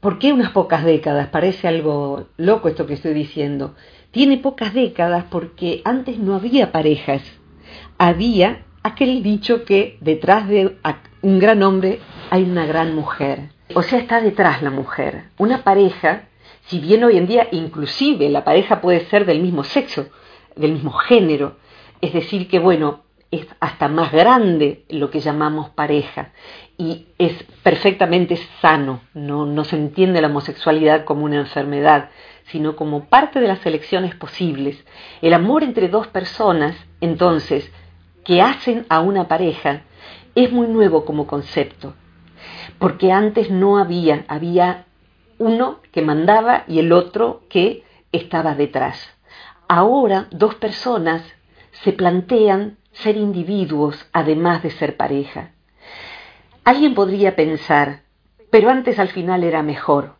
¿Por 0.00 0.18
qué 0.18 0.32
unas 0.32 0.52
pocas 0.52 0.84
décadas? 0.86 1.28
Parece 1.28 1.68
algo 1.68 2.28
loco 2.38 2.68
esto 2.68 2.86
que 2.86 2.94
estoy 2.94 3.12
diciendo. 3.12 3.74
Tiene 4.10 4.38
pocas 4.38 4.72
décadas 4.72 5.26
porque 5.28 5.82
antes 5.84 6.18
no 6.18 6.34
había 6.34 6.72
parejas. 6.72 7.20
Había 7.98 8.64
aquel 8.82 9.22
dicho 9.22 9.64
que 9.64 9.96
detrás 10.00 10.48
de 10.48 10.76
un 11.22 11.38
gran 11.38 11.62
hombre 11.62 12.00
hay 12.30 12.42
una 12.42 12.66
gran 12.66 12.94
mujer. 12.94 13.50
O 13.74 13.82
sea, 13.82 13.98
está 13.98 14.20
detrás 14.20 14.62
la 14.62 14.70
mujer. 14.70 15.24
Una 15.38 15.64
pareja, 15.64 16.24
si 16.66 16.78
bien 16.78 17.04
hoy 17.04 17.16
en 17.16 17.26
día 17.26 17.48
inclusive 17.52 18.28
la 18.28 18.44
pareja 18.44 18.80
puede 18.80 19.06
ser 19.06 19.24
del 19.24 19.40
mismo 19.40 19.64
sexo, 19.64 20.08
del 20.56 20.72
mismo 20.72 20.92
género, 20.92 21.56
es 22.00 22.12
decir, 22.12 22.48
que 22.48 22.58
bueno, 22.58 23.02
es 23.30 23.46
hasta 23.60 23.88
más 23.88 24.12
grande 24.12 24.84
lo 24.90 25.10
que 25.10 25.20
llamamos 25.20 25.70
pareja 25.70 26.32
y 26.76 27.06
es 27.18 27.44
perfectamente 27.62 28.36
sano, 28.60 29.00
no, 29.14 29.46
no 29.46 29.64
se 29.64 29.76
entiende 29.76 30.20
la 30.20 30.28
homosexualidad 30.28 31.04
como 31.04 31.24
una 31.24 31.36
enfermedad, 31.36 32.10
sino 32.44 32.76
como 32.76 33.06
parte 33.06 33.40
de 33.40 33.48
las 33.48 33.64
elecciones 33.64 34.14
posibles. 34.14 34.84
El 35.22 35.32
amor 35.32 35.62
entre 35.62 35.88
dos 35.88 36.08
personas, 36.08 36.76
entonces, 37.00 37.70
que 38.24 38.42
hacen 38.42 38.86
a 38.88 39.00
una 39.00 39.28
pareja, 39.28 39.82
es 40.34 40.52
muy 40.52 40.68
nuevo 40.68 41.04
como 41.04 41.26
concepto, 41.26 41.94
porque 42.78 43.12
antes 43.12 43.50
no 43.50 43.78
había, 43.78 44.24
había 44.28 44.86
uno 45.38 45.80
que 45.90 46.02
mandaba 46.02 46.64
y 46.68 46.78
el 46.78 46.92
otro 46.92 47.42
que 47.48 47.84
estaba 48.12 48.54
detrás. 48.54 48.98
Ahora 49.68 50.28
dos 50.30 50.54
personas 50.54 51.22
se 51.82 51.92
plantean 51.92 52.78
ser 52.92 53.16
individuos 53.16 54.06
además 54.12 54.62
de 54.62 54.70
ser 54.70 54.96
pareja. 54.96 55.50
Alguien 56.64 56.94
podría 56.94 57.34
pensar, 57.34 58.02
pero 58.50 58.70
antes 58.70 58.98
al 58.98 59.08
final 59.08 59.42
era 59.44 59.62
mejor. 59.62 60.16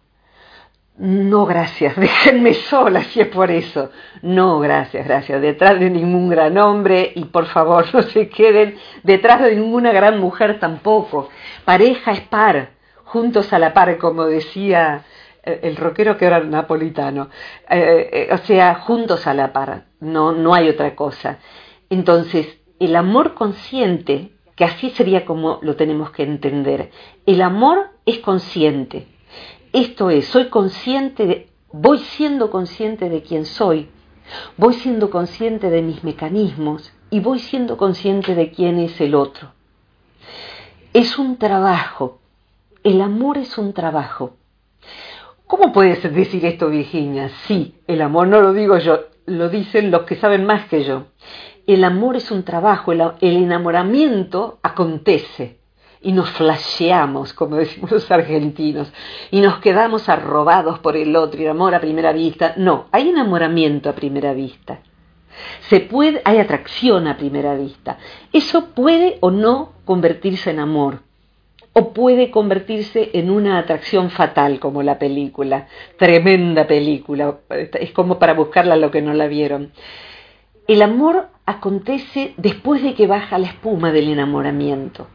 No, 0.98 1.46
gracias, 1.46 1.96
déjenme 2.00 2.55
sola 2.55 3.02
si 3.05 3.20
es 3.20 3.28
por 3.28 3.50
eso. 3.50 3.90
No, 4.20 4.61
gracias, 4.61 5.07
gracias. 5.07 5.40
Detrás 5.40 5.81
de 5.81 5.90
ningún 5.90 6.28
gran 6.28 6.59
hombre 6.59 7.12
y 7.14 7.24
por 7.24 7.46
favor 7.46 7.87
no 7.94 8.02
se 8.02 8.28
queden 8.28 8.76
detrás 9.02 9.40
de 9.42 9.57
ninguna 9.57 9.92
gran 9.92 10.18
mujer 10.20 10.61
tampoco. 10.61 11.31
Pareja 11.64 12.12
es 12.12 12.20
par, 12.20 12.70
juntos 13.05 13.52
a 13.52 13.59
la 13.59 13.72
par, 13.72 13.96
como 13.98 14.26
decía 14.26 15.05
eh, 15.42 15.61
el 15.62 15.76
rockero 15.76 16.16
que 16.18 16.26
era 16.26 16.40
napolitano. 16.40 17.31
Eh, 17.68 18.28
eh, 18.31 18.35
o 18.35 18.38
sea, 18.38 18.74
juntos 18.76 19.26
a 19.26 19.35
la 19.35 19.52
par, 19.52 19.85
no, 20.00 20.33
no 20.33 20.55
hay 20.55 20.68
otra 20.68 20.94
cosa. 20.94 21.38
Entonces, 21.88 22.59
el 22.78 22.96
amor 22.96 23.35
consciente, 23.35 24.33
que 24.57 24.64
así 24.64 24.90
sería 24.90 25.24
como 25.24 25.59
lo 25.62 25.76
tenemos 25.76 26.11
que 26.11 26.22
entender, 26.22 26.90
el 27.26 27.40
amor 27.40 27.90
es 28.05 28.18
consciente. 28.18 29.07
Esto 29.72 30.11
es, 30.11 30.26
soy 30.26 30.48
consciente, 30.48 31.26
de, 31.26 31.48
voy 31.72 31.98
siendo 31.98 32.50
consciente 32.50 33.08
de 33.08 33.22
quién 33.22 33.46
soy, 33.46 33.88
voy 34.56 34.74
siendo 34.74 35.11
consciente 35.11 35.70
de 35.70 35.82
mis 35.82 36.04
mecanismos 36.04 36.92
y 37.11 37.20
voy 37.20 37.38
siendo 37.38 37.76
consciente 37.76 38.35
de 38.35 38.50
quién 38.50 38.78
es 38.78 39.00
el 39.00 39.14
otro. 39.14 39.52
Es 40.92 41.18
un 41.18 41.38
trabajo, 41.38 42.20
el 42.85 43.00
amor 43.00 43.38
es 43.38 43.56
un 43.56 43.72
trabajo. 43.72 44.37
¿Cómo 45.46 45.72
puedes 45.72 46.02
decir 46.02 46.44
esto, 46.44 46.68
Virginia? 46.68 47.30
Sí, 47.46 47.74
el 47.87 48.02
amor 48.02 48.28
no 48.28 48.40
lo 48.40 48.52
digo 48.52 48.78
yo, 48.78 49.00
lo 49.26 49.48
dicen 49.48 49.90
los 49.90 50.02
que 50.02 50.16
saben 50.16 50.44
más 50.44 50.68
que 50.68 50.85
yo 50.85 51.06
el 51.66 51.85
amor 51.85 52.16
es 52.16 52.30
un 52.30 52.42
trabajo, 52.42 52.92
el, 52.92 53.12
enamoramiento 53.20 54.58
acontece 54.62 55.58
y 56.03 56.12
nos 56.12 56.31
flasheamos, 56.31 57.33
como 57.33 57.57
decimos 57.57 57.91
los 57.91 58.11
argentinos, 58.11 58.93
y 59.31 59.41
nos 59.41 59.59
quedamos 59.59 60.09
arrobados 60.09 60.79
por 60.81 60.97
el 60.97 61.15
otro 61.17 61.41
y 61.41 61.45
el 61.45 61.51
amor 61.51 61.75
a 61.75 61.81
primera 61.81 62.12
vista. 62.12 62.55
No, 62.57 62.87
hay 62.93 63.09
enamoramiento 63.09 63.88
a 63.88 63.95
primera 63.95 64.33
vista. 64.33 64.81
Se 65.69 65.81
puede, 65.81 66.21
hay 66.25 66.38
atracción 66.38 67.07
a 67.07 67.17
primera 67.17 67.55
vista. 67.55 67.99
Eso 68.33 68.67
puede 68.75 69.19
o 69.21 69.31
no 69.31 69.73
convertirse 69.85 70.51
en 70.51 70.59
amor, 70.59 71.01
o 71.73 71.93
puede 71.93 72.31
convertirse 72.31 73.11
en 73.15 73.31
una 73.31 73.59
atracción 73.59 74.11
fatal, 74.11 74.61
como 74.61 74.83
la 74.83 74.99
película, 74.99 75.69
tremenda 75.97 76.67
película, 76.67 77.38
es 77.49 77.93
como 77.93 78.19
para 78.19 78.35
buscarla 78.35 78.77
lo 78.77 78.91
que 78.91 79.03
no 79.03 79.15
la 79.15 79.27
vieron. 79.27 79.73
El 80.69 80.83
amor 80.83 81.29
acontece 81.47 82.35
después 82.37 82.83
de 82.83 82.95
que 82.95 83.07
baja 83.07 83.38
la 83.38 83.49
espuma 83.49 83.91
del 83.91 84.09
enamoramiento, 84.09 85.09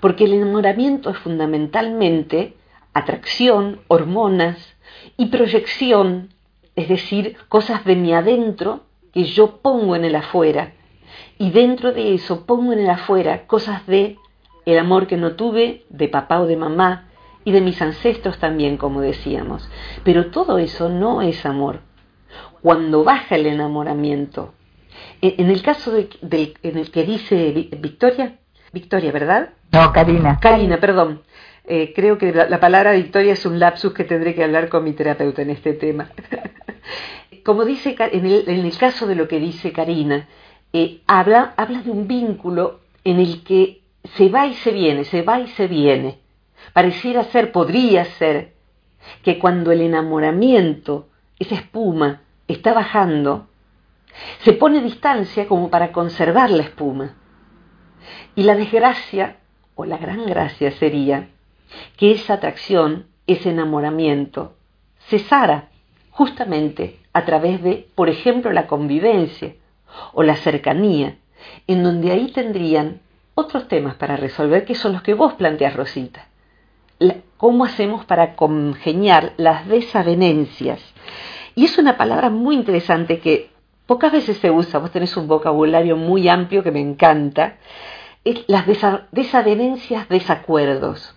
porque 0.00 0.24
el 0.24 0.34
enamoramiento 0.34 1.10
es 1.10 1.18
fundamentalmente 1.18 2.56
atracción, 2.92 3.80
hormonas 3.88 4.76
y 5.16 5.26
proyección, 5.26 6.30
es 6.76 6.88
decir, 6.88 7.36
cosas 7.48 7.84
de 7.84 7.96
mi 7.96 8.12
adentro 8.14 8.84
que 9.12 9.24
yo 9.24 9.58
pongo 9.58 9.96
en 9.96 10.04
el 10.04 10.16
afuera, 10.16 10.72
y 11.38 11.50
dentro 11.50 11.92
de 11.92 12.14
eso 12.14 12.46
pongo 12.46 12.72
en 12.72 12.80
el 12.80 12.90
afuera 12.90 13.46
cosas 13.46 13.86
de 13.86 14.18
el 14.66 14.78
amor 14.78 15.06
que 15.06 15.16
no 15.16 15.32
tuve, 15.32 15.84
de 15.88 16.08
papá 16.08 16.40
o 16.40 16.46
de 16.46 16.56
mamá, 16.56 17.08
y 17.44 17.52
de 17.52 17.60
mis 17.60 17.80
ancestros 17.82 18.38
también, 18.38 18.76
como 18.76 19.00
decíamos. 19.00 19.68
Pero 20.02 20.30
todo 20.30 20.58
eso 20.58 20.88
no 20.88 21.20
es 21.20 21.44
amor. 21.44 21.80
Cuando 22.62 23.04
baja 23.04 23.36
el 23.36 23.46
enamoramiento, 23.46 24.54
en 25.20 25.50
el 25.50 25.62
caso 25.62 25.92
de, 25.92 26.54
en 26.62 26.78
el 26.78 26.90
que 26.90 27.04
dice 27.04 27.68
Victoria, 27.78 28.38
Victoria, 28.74 29.12
¿verdad? 29.12 29.50
No, 29.72 29.92
Karina. 29.92 30.38
Karina, 30.40 30.78
perdón. 30.78 31.22
Eh, 31.66 31.92
creo 31.94 32.18
que 32.18 32.32
la, 32.32 32.60
palabra 32.60 32.92
Victoria 32.92 33.32
es 33.32 33.46
un 33.46 33.58
lapsus 33.58 33.94
que 33.94 34.04
tendré 34.04 34.34
que 34.34 34.44
hablar 34.44 34.68
con 34.68 34.84
mi 34.84 34.92
terapeuta 34.92 35.40
en 35.40 35.50
este 35.50 35.72
tema. 35.72 36.10
Como 37.44 37.64
dice, 37.64 37.96
en 37.98 38.26
el, 38.26 38.44
en 38.46 38.66
el, 38.66 38.76
caso 38.76 39.06
de 39.06 39.14
lo 39.14 39.28
que 39.28 39.38
dice 39.38 39.72
Karina, 39.72 40.28
eh, 40.72 41.00
habla, 41.06 41.54
habla 41.56 41.80
de 41.80 41.90
un 41.90 42.06
vínculo 42.06 42.80
en 43.04 43.20
el 43.20 43.42
que 43.44 43.80
se 44.16 44.28
va 44.28 44.46
y 44.46 44.54
se 44.54 44.72
viene, 44.72 45.04
se 45.04 45.22
va 45.22 45.40
y 45.40 45.46
se 45.48 45.66
viene. 45.66 46.18
Pareciera 46.72 47.24
ser, 47.24 47.52
podría 47.52 48.04
ser, 48.04 48.52
que 49.22 49.38
cuando 49.38 49.72
el 49.72 49.82
enamoramiento, 49.82 51.08
esa 51.38 51.54
espuma, 51.54 52.22
está 52.48 52.72
bajando, 52.72 53.46
se 54.42 54.52
pone 54.52 54.82
distancia 54.82 55.46
como 55.46 55.70
para 55.70 55.92
conservar 55.92 56.50
la 56.50 56.62
espuma. 56.62 57.14
Y 58.34 58.42
la 58.42 58.54
desgracia, 58.54 59.36
o 59.74 59.84
la 59.84 59.98
gran 59.98 60.26
gracia 60.26 60.70
sería, 60.72 61.28
que 61.96 62.12
esa 62.12 62.34
atracción, 62.34 63.06
ese 63.26 63.50
enamoramiento, 63.50 64.54
cesara 65.08 65.68
justamente 66.10 66.98
a 67.12 67.24
través 67.24 67.62
de, 67.62 67.88
por 67.94 68.08
ejemplo, 68.08 68.52
la 68.52 68.66
convivencia 68.66 69.54
o 70.12 70.22
la 70.22 70.36
cercanía, 70.36 71.16
en 71.66 71.82
donde 71.82 72.12
ahí 72.12 72.30
tendrían 72.32 73.00
otros 73.34 73.68
temas 73.68 73.96
para 73.96 74.16
resolver, 74.16 74.64
que 74.64 74.74
son 74.74 74.92
los 74.92 75.02
que 75.02 75.14
vos 75.14 75.34
planteas, 75.34 75.74
Rosita. 75.74 76.28
¿Cómo 77.36 77.64
hacemos 77.64 78.04
para 78.04 78.36
congeniar 78.36 79.32
las 79.36 79.66
desavenencias? 79.68 80.80
Y 81.54 81.64
es 81.64 81.78
una 81.78 81.96
palabra 81.96 82.30
muy 82.30 82.54
interesante 82.54 83.20
que 83.20 83.50
pocas 83.86 84.12
veces 84.12 84.38
se 84.38 84.50
usa, 84.50 84.78
vos 84.78 84.90
tenés 84.90 85.16
un 85.16 85.28
vocabulario 85.28 85.96
muy 85.96 86.28
amplio 86.28 86.62
que 86.62 86.70
me 86.70 86.80
encanta, 86.80 87.56
es 88.24 88.44
las 88.46 88.64
desavenencias, 89.12 90.08
desacuerdos. 90.08 91.14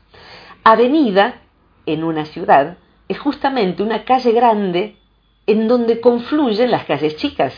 Avenida, 0.63 1.41
en 1.86 2.03
una 2.03 2.25
ciudad, 2.25 2.77
es 3.08 3.17
justamente 3.17 3.84
una 3.84 4.03
calle 4.03 4.32
grande 4.34 4.97
en 5.45 5.67
donde 5.67 6.01
confluyen 6.01 6.71
las 6.71 6.84
calles 6.84 7.15
chicas. 7.15 7.53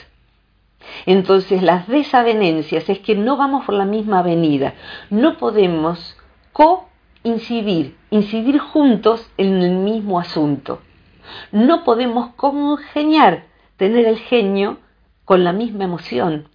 Entonces 1.06 1.64
las 1.64 1.88
desavenencias 1.88 2.88
es 2.90 3.00
que 3.00 3.16
no 3.16 3.36
vamos 3.36 3.66
por 3.66 3.76
la 3.76 3.86
misma 3.86 4.20
avenida, 4.20 4.76
no 5.10 5.38
podemos 5.38 6.16
coincidir, 6.54 7.98
incidir 8.12 8.60
juntos 8.60 9.30
en 9.38 9.62
el 9.62 9.72
mismo 9.72 10.20
asunto. 10.20 10.82
No 11.52 11.84
podemos 11.84 12.34
congeniar, 12.36 13.46
tener 13.78 14.06
el 14.06 14.20
genio 14.20 14.78
con 15.30 15.44
la 15.44 15.54
misma 15.54 15.84
emoción, 15.84 16.50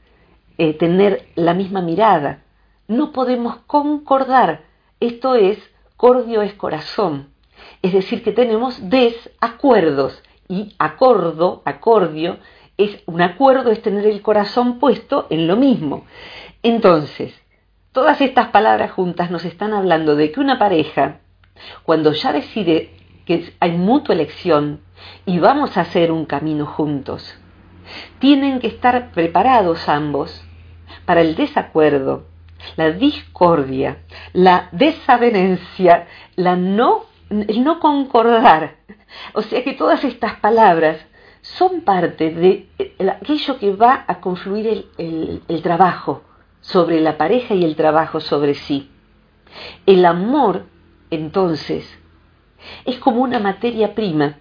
eh, 0.59 0.75
tener 0.75 1.29
la 1.37 1.55
misma 1.55 1.81
mirada, 1.81 2.43
no 2.89 3.13
podemos 3.13 3.59
concordar. 3.69 4.63
Esto 4.99 5.37
es, 5.37 5.59
cordio 5.97 6.43
es 6.43 6.55
corazón. 6.55 7.29
Es 7.83 7.93
decir, 7.93 8.25
que 8.25 8.33
tenemos 8.33 8.91
desacuerdos. 8.91 10.21
Y 10.49 10.75
acordo, 10.81 11.63
acordio, 11.65 12.39
es 12.77 12.99
un 13.07 13.23
acuerdo, 13.23 13.71
es 13.71 13.81
tener 13.81 14.09
el 14.09 14.23
corazón 14.23 14.81
puesto 14.81 15.29
en 15.31 15.47
lo 15.47 15.55
mismo. 15.55 16.05
Entonces, 16.65 17.33
todas 17.93 18.21
estas 18.21 18.49
palabras 18.49 18.91
juntas 18.91 19.31
nos 19.31 19.45
están 19.45 19.73
hablando 19.73 20.17
de 20.17 20.33
que 20.33 20.41
una 20.41 20.59
pareja, 20.59 21.21
cuando 21.85 22.13
ya 22.13 22.33
decide 22.33 22.91
que 23.25 23.55
hay 23.61 23.71
mutua 23.71 24.17
elección 24.17 24.81
y 25.27 25.39
vamos 25.39 25.77
a 25.77 25.83
hacer 25.83 26.11
un 26.11 26.25
camino 26.25 26.67
juntos, 26.67 27.39
tienen 28.19 28.61
que 28.61 28.69
estar 28.69 29.11
preparados 29.13 29.89
ambos 29.89 30.45
para 31.05 31.21
el 31.21 31.35
desacuerdo, 31.35 32.27
la 32.77 32.91
discordia, 32.91 33.99
la 34.33 34.69
desavenencia, 34.73 36.07
la 36.37 36.57
no, 36.57 37.05
el 37.31 37.63
no 37.63 37.81
concordar. 37.81 38.77
O 39.35 39.43
sea 39.43 39.63
que 39.63 39.75
todas 39.75 40.05
estas 40.05 40.37
palabras 40.41 40.99
son 41.43 41.83
parte 41.83 42.31
de 42.31 42.69
aquello 43.21 43.59
que 43.59 43.75
va 43.75 44.05
a 44.07 44.21
confluir 44.21 44.89
el, 44.99 45.43
el 45.47 45.63
trabajo 45.63 46.23
sobre 46.61 47.01
la 47.01 47.19
pareja 47.19 47.55
y 47.55 47.65
el 47.65 47.77
trabajo 47.77 48.21
sobre 48.21 48.55
sí. 48.55 48.91
El 49.87 50.05
amor, 50.07 50.65
entonces, 51.11 51.87
es 52.85 52.99
como 52.99 53.23
una 53.23 53.39
materia 53.39 53.95
prima 53.95 54.39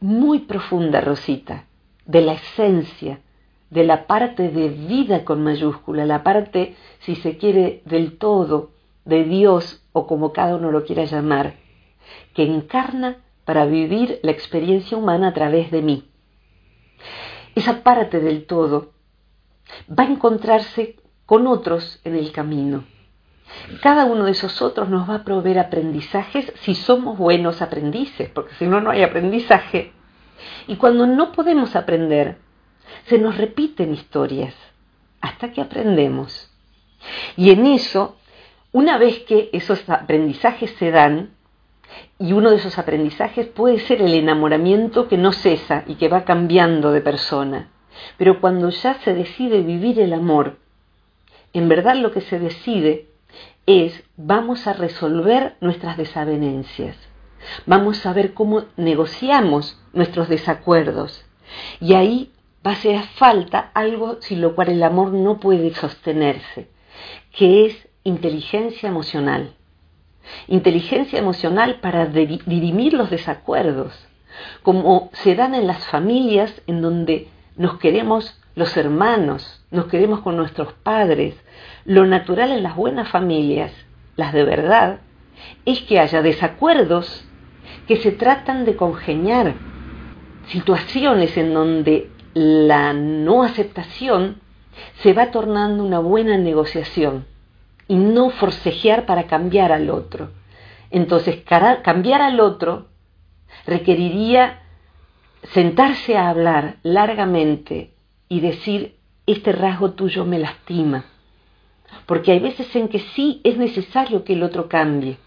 muy 0.00 0.40
profunda, 0.40 1.00
Rosita, 1.00 1.64
de 2.06 2.20
la 2.22 2.32
esencia, 2.32 3.20
de 3.70 3.84
la 3.84 4.06
parte 4.06 4.48
de 4.50 4.68
vida 4.68 5.24
con 5.24 5.42
mayúscula, 5.42 6.06
la 6.06 6.22
parte, 6.22 6.76
si 7.00 7.16
se 7.16 7.36
quiere, 7.36 7.82
del 7.84 8.16
todo, 8.18 8.70
de 9.04 9.24
Dios 9.24 9.84
o 9.92 10.06
como 10.06 10.32
cada 10.32 10.56
uno 10.56 10.70
lo 10.70 10.84
quiera 10.84 11.04
llamar, 11.04 11.54
que 12.34 12.44
encarna 12.44 13.18
para 13.44 13.66
vivir 13.66 14.20
la 14.22 14.32
experiencia 14.32 14.96
humana 14.96 15.28
a 15.28 15.34
través 15.34 15.70
de 15.70 15.82
mí. 15.82 16.08
Esa 17.54 17.82
parte 17.82 18.20
del 18.20 18.46
todo 18.46 18.92
va 19.88 20.04
a 20.04 20.10
encontrarse 20.10 20.96
con 21.24 21.46
otros 21.46 22.00
en 22.04 22.16
el 22.16 22.32
camino. 22.32 22.84
Cada 23.80 24.04
uno 24.04 24.24
de 24.24 24.32
esos 24.32 24.60
otros 24.60 24.88
nos 24.88 25.08
va 25.08 25.16
a 25.16 25.24
proveer 25.24 25.58
aprendizajes 25.58 26.52
si 26.60 26.74
somos 26.74 27.16
buenos 27.16 27.62
aprendices, 27.62 28.28
porque 28.30 28.54
si 28.56 28.66
no, 28.66 28.80
no 28.80 28.90
hay 28.90 29.02
aprendizaje. 29.02 29.92
Y 30.66 30.76
cuando 30.76 31.06
no 31.06 31.32
podemos 31.32 31.76
aprender, 31.76 32.38
se 33.06 33.18
nos 33.18 33.36
repiten 33.36 33.94
historias 33.94 34.54
hasta 35.20 35.52
que 35.52 35.60
aprendemos. 35.60 36.50
Y 37.36 37.50
en 37.50 37.66
eso, 37.66 38.16
una 38.72 38.98
vez 38.98 39.20
que 39.20 39.50
esos 39.52 39.88
aprendizajes 39.88 40.70
se 40.78 40.90
dan, 40.90 41.30
y 42.18 42.32
uno 42.32 42.50
de 42.50 42.56
esos 42.56 42.78
aprendizajes 42.78 43.46
puede 43.46 43.78
ser 43.80 44.02
el 44.02 44.14
enamoramiento 44.14 45.08
que 45.08 45.18
no 45.18 45.32
cesa 45.32 45.84
y 45.86 45.94
que 45.94 46.08
va 46.08 46.24
cambiando 46.24 46.92
de 46.92 47.00
persona. 47.00 47.70
Pero 48.18 48.40
cuando 48.40 48.70
ya 48.70 48.94
se 49.00 49.14
decide 49.14 49.62
vivir 49.62 50.00
el 50.00 50.12
amor, 50.12 50.58
en 51.52 51.68
verdad 51.68 51.96
lo 51.96 52.12
que 52.12 52.20
se 52.20 52.38
decide 52.38 53.06
es 53.66 54.04
vamos 54.16 54.66
a 54.66 54.72
resolver 54.72 55.56
nuestras 55.60 55.96
desavenencias, 55.96 56.96
vamos 57.66 58.04
a 58.06 58.12
ver 58.12 58.34
cómo 58.34 58.64
negociamos 58.76 59.78
nuestros 59.92 60.28
desacuerdos. 60.28 61.24
Y 61.80 61.94
ahí 61.94 62.32
va 62.66 62.72
a 62.72 62.74
hacer 62.74 63.00
falta 63.16 63.70
algo 63.74 64.18
sin 64.20 64.40
lo 64.40 64.54
cual 64.54 64.68
el 64.68 64.82
amor 64.82 65.12
no 65.12 65.38
puede 65.38 65.74
sostenerse, 65.74 66.68
que 67.32 67.66
es 67.66 67.88
inteligencia 68.04 68.88
emocional. 68.88 69.54
Inteligencia 70.48 71.18
emocional 71.18 71.80
para 71.80 72.06
dirimir 72.06 72.94
los 72.94 73.10
desacuerdos, 73.10 73.94
como 74.62 75.10
se 75.12 75.36
dan 75.36 75.54
en 75.54 75.66
las 75.66 75.86
familias 75.86 76.62
en 76.66 76.82
donde 76.82 77.28
nos 77.56 77.78
queremos 77.78 78.40
los 78.56 78.76
hermanos, 78.76 79.64
nos 79.70 79.86
queremos 79.86 80.20
con 80.20 80.36
nuestros 80.36 80.72
padres. 80.72 81.36
Lo 81.84 82.06
natural 82.06 82.50
en 82.50 82.62
las 82.62 82.74
buenas 82.74 83.08
familias, 83.08 83.72
las 84.16 84.32
de 84.32 84.44
verdad, 84.44 85.00
es 85.64 85.80
que 85.82 86.00
haya 86.00 86.22
desacuerdos 86.22 87.24
que 87.86 87.96
se 87.96 88.12
tratan 88.12 88.64
de 88.64 88.76
congeniar, 88.76 89.54
situaciones 90.48 91.36
en 91.36 91.54
donde 91.54 92.10
la 92.34 92.92
no 92.92 93.42
aceptación 93.42 94.40
se 95.02 95.12
va 95.12 95.30
tornando 95.30 95.84
una 95.84 95.98
buena 95.98 96.36
negociación 96.36 97.26
y 97.88 97.96
no 97.96 98.30
forcejear 98.30 99.06
para 99.06 99.26
cambiar 99.26 99.72
al 99.72 99.90
otro. 99.90 100.30
Entonces, 100.90 101.42
cambiar 101.82 102.22
al 102.22 102.40
otro 102.40 102.88
requeriría 103.66 104.62
sentarse 105.52 106.16
a 106.16 106.28
hablar 106.28 106.76
largamente 106.82 107.92
y 108.28 108.40
decir, 108.40 108.96
este 109.26 109.52
rasgo 109.52 109.92
tuyo 109.92 110.24
me 110.24 110.38
lastima. 110.38 111.04
Porque 112.06 112.32
hay 112.32 112.40
veces 112.40 112.74
en 112.76 112.88
que 112.88 112.98
sí 112.98 113.40
es 113.44 113.56
necesario 113.56 114.24
que 114.24 114.34
el 114.34 114.42
otro 114.42 114.68
cambie. 114.68 115.18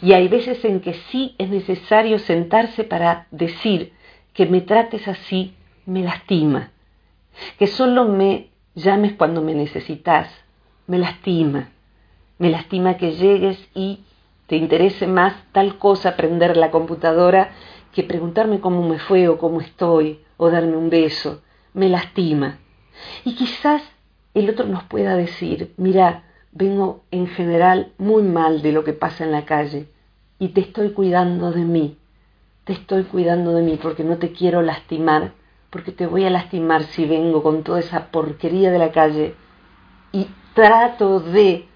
Y 0.00 0.12
hay 0.12 0.28
veces 0.28 0.64
en 0.64 0.80
que 0.80 0.94
sí 0.94 1.34
es 1.38 1.50
necesario 1.50 2.18
sentarse 2.18 2.84
para 2.84 3.26
decir 3.30 3.92
que 4.32 4.46
me 4.46 4.60
trates 4.60 5.08
así 5.08 5.54
me 5.86 6.02
lastima. 6.02 6.70
Que 7.58 7.66
solo 7.66 8.06
me 8.06 8.50
llames 8.74 9.14
cuando 9.14 9.42
me 9.42 9.54
necesitas, 9.54 10.28
me 10.86 10.98
lastima. 10.98 11.70
Me 12.38 12.50
lastima 12.50 12.96
que 12.96 13.12
llegues 13.12 13.58
y 13.74 14.00
te 14.46 14.56
interese 14.56 15.06
más 15.06 15.34
tal 15.52 15.78
cosa 15.78 16.10
aprender 16.10 16.56
la 16.56 16.70
computadora 16.70 17.52
que 17.92 18.02
preguntarme 18.02 18.60
cómo 18.60 18.86
me 18.86 18.98
fue 18.98 19.28
o 19.28 19.38
cómo 19.38 19.60
estoy 19.60 20.20
o 20.36 20.50
darme 20.50 20.76
un 20.76 20.90
beso. 20.90 21.42
Me 21.72 21.88
lastima. 21.88 22.58
Y 23.24 23.34
quizás 23.34 23.82
el 24.34 24.50
otro 24.50 24.66
nos 24.66 24.84
pueda 24.84 25.16
decir, 25.16 25.72
mira, 25.76 26.24
vengo 26.54 27.02
en 27.10 27.26
general 27.26 27.92
muy 27.98 28.22
mal 28.22 28.62
de 28.62 28.72
lo 28.72 28.84
que 28.84 28.92
pasa 28.92 29.24
en 29.24 29.32
la 29.32 29.44
calle 29.44 29.88
y 30.38 30.48
te 30.48 30.60
estoy 30.60 30.90
cuidando 30.90 31.50
de 31.50 31.64
mí. 31.64 31.98
Te 32.64 32.72
estoy 32.72 33.02
cuidando 33.04 33.52
de 33.52 33.62
mí 33.62 33.78
porque 33.80 34.04
no 34.04 34.16
te 34.16 34.32
quiero 34.32 34.62
lastimar, 34.62 35.32
porque 35.68 35.92
te 35.92 36.06
voy 36.06 36.24
a 36.24 36.30
lastimar 36.30 36.84
si 36.84 37.04
vengo 37.04 37.42
con 37.42 37.62
toda 37.64 37.80
esa 37.80 38.06
porquería 38.06 38.70
de 38.70 38.78
la 38.78 38.92
calle 38.92 39.34
y 40.12 40.28
trato 40.54 41.20
de 41.20 41.66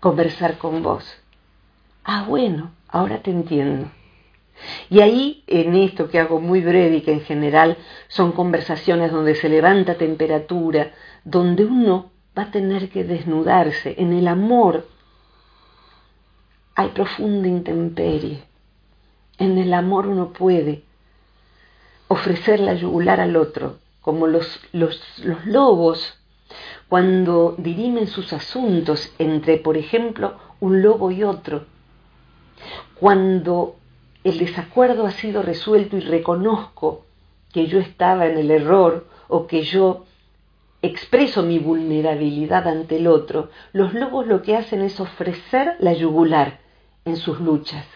conversar 0.00 0.58
con 0.58 0.82
vos. 0.82 1.04
Ah, 2.02 2.24
bueno, 2.26 2.72
ahora 2.88 3.22
te 3.22 3.30
entiendo. 3.30 3.90
Y 4.88 5.00
ahí, 5.00 5.44
en 5.46 5.74
esto 5.74 6.08
que 6.08 6.18
hago 6.18 6.40
muy 6.40 6.62
breve 6.62 6.96
y 6.96 7.00
que 7.02 7.12
en 7.12 7.20
general 7.20 7.76
son 8.08 8.32
conversaciones 8.32 9.12
donde 9.12 9.34
se 9.34 9.50
levanta 9.50 9.98
temperatura, 9.98 10.92
donde 11.24 11.66
uno 11.66 12.15
va 12.36 12.44
a 12.44 12.50
tener 12.50 12.90
que 12.90 13.04
desnudarse, 13.04 13.94
en 13.98 14.12
el 14.12 14.28
amor 14.28 14.86
hay 16.74 16.88
profunda 16.90 17.48
intemperie. 17.48 18.44
En 19.38 19.58
el 19.58 19.72
amor 19.72 20.06
uno 20.06 20.32
puede 20.32 20.82
ofrecer 22.08 22.60
la 22.60 22.74
yugular 22.74 23.20
al 23.20 23.36
otro, 23.36 23.78
como 24.00 24.26
los, 24.26 24.60
los, 24.72 25.00
lobos 25.46 26.18
cuando 26.88 27.56
dirimen 27.58 28.06
sus 28.06 28.32
asuntos 28.32 29.12
entre, 29.18 29.56
por 29.56 29.76
ejemplo, 29.76 30.38
un 30.60 30.82
lobo 30.82 31.10
y 31.10 31.24
otro, 31.24 31.64
cuando 32.94 33.76
el 34.22 34.38
desacuerdo 34.38 35.06
ha 35.06 35.10
sido 35.10 35.42
resuelto 35.42 35.96
y 35.96 36.00
reconozco 36.00 37.04
que 37.52 37.66
yo 37.66 37.80
estaba 37.80 38.26
en 38.26 38.38
el 38.38 38.50
error 38.50 39.06
o 39.28 39.46
que 39.46 39.62
yo 39.62 40.04
expreso 40.82 41.42
mi 41.42 41.58
vulnerabilidad 41.58 42.68
ante 42.68 42.96
el 42.96 43.06
otro, 43.06 43.50
los 43.72 43.94
lobos 43.94 44.26
lo 44.26 44.42
que 44.42 44.56
hacen 44.56 44.82
es 44.82 45.00
ofrecer 45.00 45.76
la 45.80 45.92
yugular 45.92 46.60
en 47.04 47.16
sus 47.16 47.40
luchas. 47.40 47.86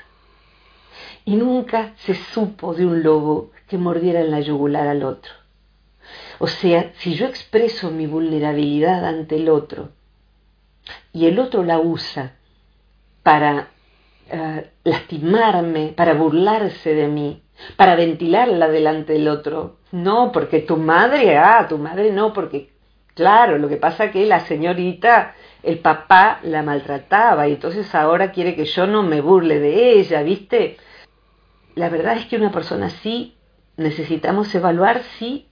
Y 1.24 1.36
nunca 1.36 1.92
se 1.96 2.14
supo 2.14 2.74
de 2.74 2.86
un 2.86 3.02
lobo 3.02 3.50
que 3.68 3.78
mordiera 3.78 4.20
en 4.20 4.30
la 4.30 4.40
yugular 4.40 4.86
al 4.88 5.04
otro. 5.04 5.32
O 6.38 6.46
sea, 6.46 6.92
si 6.94 7.14
yo 7.14 7.26
expreso 7.26 7.90
mi 7.90 8.06
vulnerabilidad 8.06 9.04
ante 9.04 9.36
el 9.36 9.48
otro 9.48 9.90
y 11.12 11.26
el 11.26 11.38
otro 11.38 11.62
la 11.62 11.78
usa 11.78 12.36
para 13.22 13.68
eh, 14.30 14.70
lastimarme, 14.84 15.92
para 15.94 16.14
burlarse 16.14 16.94
de 16.94 17.08
mí, 17.08 17.42
para 17.76 17.96
ventilarla 17.96 18.68
delante 18.68 19.14
del 19.14 19.28
otro. 19.28 19.76
No, 19.92 20.32
porque 20.32 20.60
tu 20.60 20.76
madre, 20.76 21.36
ah, 21.36 21.66
tu 21.68 21.78
madre 21.78 22.12
no, 22.12 22.32
porque 22.32 22.70
claro, 23.14 23.58
lo 23.58 23.68
que 23.68 23.76
pasa 23.76 24.10
que 24.10 24.24
la 24.26 24.40
señorita, 24.40 25.34
el 25.62 25.78
papá 25.78 26.40
la 26.42 26.62
maltrataba 26.62 27.48
y 27.48 27.52
entonces 27.52 27.94
ahora 27.94 28.32
quiere 28.32 28.54
que 28.54 28.64
yo 28.64 28.86
no 28.86 29.02
me 29.02 29.20
burle 29.20 29.58
de 29.60 29.98
ella, 29.98 30.22
¿viste? 30.22 30.76
La 31.74 31.88
verdad 31.88 32.16
es 32.16 32.26
que 32.26 32.36
una 32.36 32.50
persona 32.50 32.86
así 32.86 33.36
necesitamos 33.76 34.54
evaluar 34.54 35.02
si 35.18 35.48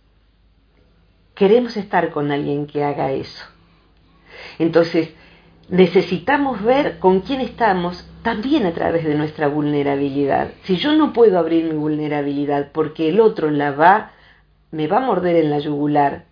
queremos 1.34 1.76
estar 1.76 2.10
con 2.10 2.32
alguien 2.32 2.66
que 2.66 2.84
haga 2.84 3.12
eso. 3.12 3.44
Entonces, 4.58 5.10
necesitamos 5.68 6.62
ver 6.62 6.98
con 6.98 7.20
quién 7.20 7.40
estamos 7.40 8.08
también 8.28 8.66
a 8.66 8.74
través 8.74 9.04
de 9.04 9.14
nuestra 9.14 9.48
vulnerabilidad. 9.48 10.50
Si 10.64 10.76
yo 10.76 10.92
no 10.92 11.14
puedo 11.14 11.38
abrir 11.38 11.64
mi 11.64 11.78
vulnerabilidad 11.78 12.72
porque 12.72 13.08
el 13.08 13.20
otro 13.20 13.50
la 13.50 13.70
va, 13.70 14.10
me 14.70 14.86
va 14.86 14.98
a 14.98 15.06
morder 15.06 15.36
en 15.36 15.48
la 15.48 15.60
yugular 15.60 16.26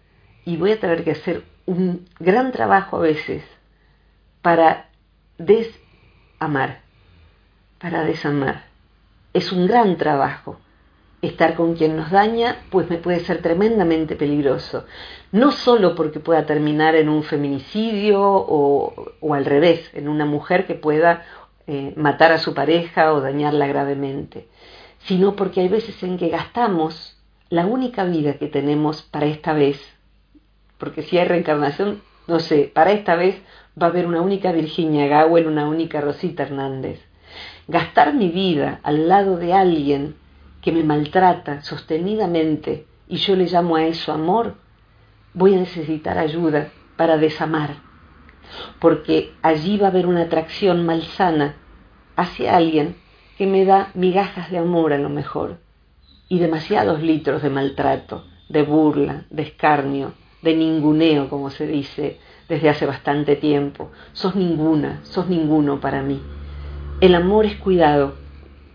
y 0.44 0.58
voy 0.58 0.72
a 0.72 0.78
tener 0.78 1.04
que 1.04 1.12
hacer 1.12 1.44
un 1.64 2.06
gran 2.20 2.52
trabajo 2.52 2.98
a 2.98 3.00
veces 3.00 3.42
para 4.42 4.90
desamar, 5.38 6.82
para 7.80 8.04
desamar. 8.04 8.64
Es 9.32 9.50
un 9.50 9.66
gran 9.66 9.96
trabajo. 9.96 10.58
Estar 11.22 11.54
con 11.54 11.76
quien 11.76 11.96
nos 11.96 12.10
daña, 12.10 12.58
pues 12.68 12.90
me 12.90 12.98
puede 12.98 13.20
ser 13.20 13.40
tremendamente 13.40 14.16
peligroso. 14.16 14.84
No 15.32 15.50
solo 15.50 15.94
porque 15.94 16.20
pueda 16.20 16.44
terminar 16.44 16.94
en 16.94 17.08
un 17.08 17.22
feminicidio 17.22 18.20
o, 18.20 19.14
o 19.18 19.34
al 19.34 19.46
revés, 19.46 19.90
en 19.94 20.08
una 20.08 20.26
mujer 20.26 20.66
que 20.66 20.74
pueda 20.74 21.24
eh, 21.66 21.92
matar 21.96 22.32
a 22.32 22.38
su 22.38 22.54
pareja 22.54 23.12
o 23.12 23.20
dañarla 23.20 23.66
gravemente, 23.66 24.46
sino 25.00 25.34
porque 25.34 25.60
hay 25.60 25.68
veces 25.68 26.00
en 26.02 26.16
que 26.16 26.28
gastamos 26.28 27.16
la 27.48 27.66
única 27.66 28.04
vida 28.04 28.34
que 28.34 28.46
tenemos 28.46 29.02
para 29.02 29.26
esta 29.26 29.52
vez, 29.52 29.80
porque 30.78 31.02
si 31.02 31.18
hay 31.18 31.26
reencarnación, 31.26 32.02
no 32.26 32.40
sé, 32.40 32.70
para 32.72 32.92
esta 32.92 33.16
vez 33.16 33.40
va 33.80 33.86
a 33.86 33.90
haber 33.90 34.06
una 34.06 34.20
única 34.20 34.52
Virginia 34.52 35.06
Gawel, 35.06 35.46
una 35.46 35.68
única 35.68 36.00
Rosita 36.00 36.44
Hernández. 36.44 37.00
Gastar 37.68 38.14
mi 38.14 38.28
vida 38.28 38.80
al 38.82 39.08
lado 39.08 39.36
de 39.36 39.52
alguien 39.52 40.14
que 40.60 40.72
me 40.72 40.84
maltrata 40.84 41.62
sostenidamente 41.62 42.86
y 43.08 43.16
yo 43.16 43.36
le 43.36 43.46
llamo 43.46 43.76
a 43.76 43.86
eso 43.86 44.12
amor, 44.12 44.54
voy 45.34 45.54
a 45.54 45.58
necesitar 45.58 46.18
ayuda 46.18 46.68
para 46.96 47.18
desamar 47.18 47.86
porque 48.80 49.32
allí 49.42 49.78
va 49.78 49.88
a 49.88 49.90
haber 49.90 50.06
una 50.06 50.22
atracción 50.22 50.86
malsana 50.86 51.56
hacia 52.16 52.56
alguien 52.56 52.96
que 53.38 53.46
me 53.46 53.64
da 53.64 53.90
migajas 53.94 54.50
de 54.50 54.58
amor 54.58 54.92
a 54.92 54.98
lo 54.98 55.08
mejor 55.08 55.58
y 56.28 56.38
demasiados 56.38 57.02
litros 57.02 57.42
de 57.42 57.50
maltrato, 57.50 58.24
de 58.48 58.62
burla, 58.62 59.24
de 59.30 59.42
escarnio, 59.42 60.12
de 60.42 60.54
ninguneo, 60.56 61.28
como 61.28 61.50
se 61.50 61.66
dice 61.66 62.18
desde 62.48 62.68
hace 62.68 62.86
bastante 62.86 63.36
tiempo. 63.36 63.90
Sos 64.12 64.34
ninguna, 64.34 65.00
sos 65.04 65.28
ninguno 65.28 65.80
para 65.80 66.02
mí. 66.02 66.20
El 67.00 67.14
amor 67.14 67.44
es 67.44 67.56
cuidado, 67.56 68.14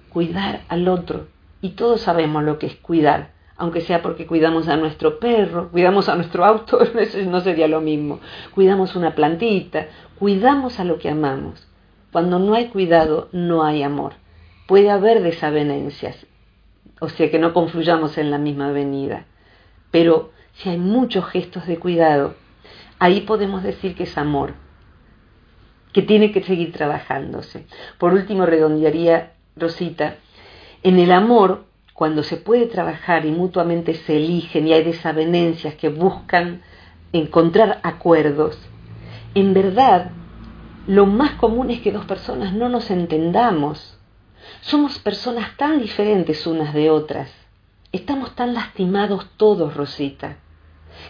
cuidar 0.10 0.64
al 0.68 0.88
otro, 0.88 1.28
y 1.62 1.70
todos 1.70 2.02
sabemos 2.02 2.44
lo 2.44 2.60
que 2.60 2.68
es 2.68 2.76
cuidar 2.76 3.31
aunque 3.62 3.82
sea 3.82 4.02
porque 4.02 4.26
cuidamos 4.26 4.68
a 4.68 4.76
nuestro 4.76 5.20
perro, 5.20 5.70
cuidamos 5.70 6.10
a 6.10 6.16
nuestro 6.16 6.44
auto, 6.44 6.80
no 7.28 7.42
sería 7.42 7.68
lo 7.68 7.80
mismo. 7.80 8.20
Cuidamos 8.56 8.96
una 8.96 9.14
plantita, 9.14 9.86
cuidamos 10.18 10.80
a 10.80 10.84
lo 10.84 10.98
que 10.98 11.12
amamos. 11.12 11.68
Cuando 12.12 12.40
no 12.40 12.56
hay 12.56 12.70
cuidado, 12.70 13.30
no 13.32 13.64
hay 13.64 13.84
amor. 13.84 14.14
Puede 14.66 14.90
haber 14.90 15.22
desavenencias, 15.22 16.26
o 17.00 17.08
sea 17.10 17.30
que 17.30 17.38
no 17.38 17.54
confluyamos 17.54 18.18
en 18.18 18.32
la 18.32 18.40
misma 18.40 18.70
avenida. 18.70 19.26
Pero 19.92 20.32
si 20.54 20.70
hay 20.70 20.80
muchos 20.80 21.26
gestos 21.26 21.68
de 21.68 21.78
cuidado, 21.78 22.34
ahí 22.98 23.22
podemos 23.22 23.62
decir 23.62 23.94
que 23.94 24.06
es 24.06 24.18
amor, 24.18 24.56
que 25.94 26.02
tiene 26.02 26.32
que 26.32 26.42
seguir 26.42 26.72
trabajándose. 26.72 27.68
Por 28.00 28.14
último, 28.14 28.48
redondearía, 28.48 29.34
Rosita, 29.56 30.16
en 30.82 30.98
el 30.98 31.12
amor 31.12 31.70
cuando 32.02 32.24
se 32.24 32.38
puede 32.38 32.66
trabajar 32.66 33.28
y 33.28 33.30
mutuamente 33.30 33.94
se 33.94 34.18
eligen 34.18 34.68
y 34.68 34.74
hay 34.74 34.84
desavenencias 34.84 35.76
que 35.76 35.90
buscan 35.90 36.64
encontrar 37.14 37.80
acuerdos, 37.84 38.58
en 39.36 39.54
verdad 39.54 40.10
lo 40.88 41.06
más 41.06 41.34
común 41.34 41.70
es 41.70 41.80
que 41.82 41.92
dos 41.92 42.06
personas 42.06 42.54
no 42.56 42.70
nos 42.70 42.90
entendamos. 42.90 44.00
Somos 44.62 44.98
personas 44.98 45.56
tan 45.58 45.80
diferentes 45.80 46.48
unas 46.48 46.74
de 46.74 46.90
otras. 46.90 47.32
Estamos 47.92 48.34
tan 48.34 48.56
lastimados 48.56 49.28
todos, 49.38 49.76
Rosita, 49.76 50.38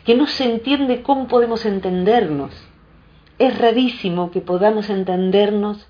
que 0.03 0.13
no 0.13 0.27
se 0.27 0.43
entiende 0.43 1.03
cómo 1.03 1.29
podemos 1.29 1.65
entendernos. 1.65 2.51
Es 3.39 3.57
rarísimo 3.57 4.29
que 4.29 4.41
podamos 4.41 4.89
entendernos 4.89 5.87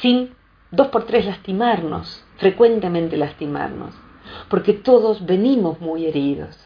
sin 0.00 0.36
dos 0.70 0.86
por 0.86 1.04
tres 1.04 1.26
lastimarnos, 1.26 2.24
frecuentemente 2.36 3.16
lastimarnos 3.16 4.03
porque 4.54 4.72
todos 4.72 5.26
venimos 5.26 5.80
muy 5.80 6.06
heridos. 6.06 6.56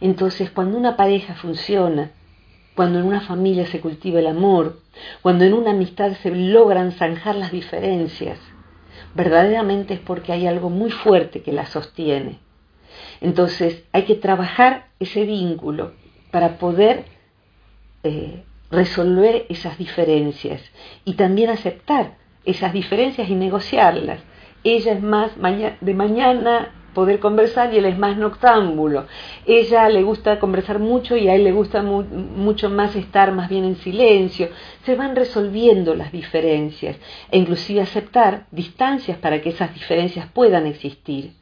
Entonces, 0.00 0.52
cuando 0.52 0.78
una 0.78 0.96
pareja 0.96 1.34
funciona, 1.34 2.12
cuando 2.76 3.00
en 3.00 3.06
una 3.06 3.22
familia 3.22 3.66
se 3.66 3.80
cultiva 3.80 4.20
el 4.20 4.28
amor, 4.28 4.78
cuando 5.20 5.44
en 5.44 5.52
una 5.52 5.72
amistad 5.72 6.12
se 6.22 6.30
logran 6.30 6.92
zanjar 6.92 7.34
las 7.34 7.50
diferencias, 7.50 8.38
verdaderamente 9.16 9.94
es 9.94 9.98
porque 9.98 10.30
hay 10.30 10.46
algo 10.46 10.70
muy 10.70 10.92
fuerte 10.92 11.42
que 11.42 11.52
la 11.52 11.66
sostiene. 11.66 12.38
Entonces, 13.20 13.82
hay 13.90 14.04
que 14.04 14.14
trabajar 14.14 14.86
ese 15.00 15.24
vínculo 15.24 15.90
para 16.30 16.58
poder 16.58 17.04
eh, 18.04 18.44
resolver 18.70 19.44
esas 19.48 19.76
diferencias 19.76 20.62
y 21.04 21.14
también 21.14 21.50
aceptar 21.50 22.14
esas 22.44 22.72
diferencias 22.72 23.28
y 23.28 23.34
negociarlas. 23.34 24.20
Ella 24.62 24.92
es 24.92 25.02
más 25.02 25.32
de 25.80 25.94
mañana 25.94 26.72
poder 26.94 27.20
conversar 27.20 27.74
y 27.74 27.78
él 27.78 27.84
es 27.84 27.98
más 27.98 28.16
noctámbulo. 28.16 29.06
Ella 29.44 29.88
le 29.88 30.02
gusta 30.02 30.38
conversar 30.38 30.78
mucho 30.78 31.16
y 31.16 31.28
a 31.28 31.34
él 31.34 31.44
le 31.44 31.52
gusta 31.52 31.82
mucho 31.82 32.70
más 32.70 32.96
estar 32.96 33.32
más 33.32 33.50
bien 33.50 33.64
en 33.64 33.76
silencio. 33.76 34.48
Se 34.84 34.94
van 34.94 35.14
resolviendo 35.14 35.94
las 35.94 36.12
diferencias 36.12 36.96
e 37.30 37.38
inclusive 37.38 37.82
aceptar 37.82 38.46
distancias 38.50 39.18
para 39.18 39.42
que 39.42 39.50
esas 39.50 39.74
diferencias 39.74 40.28
puedan 40.32 40.66
existir. 40.66 41.34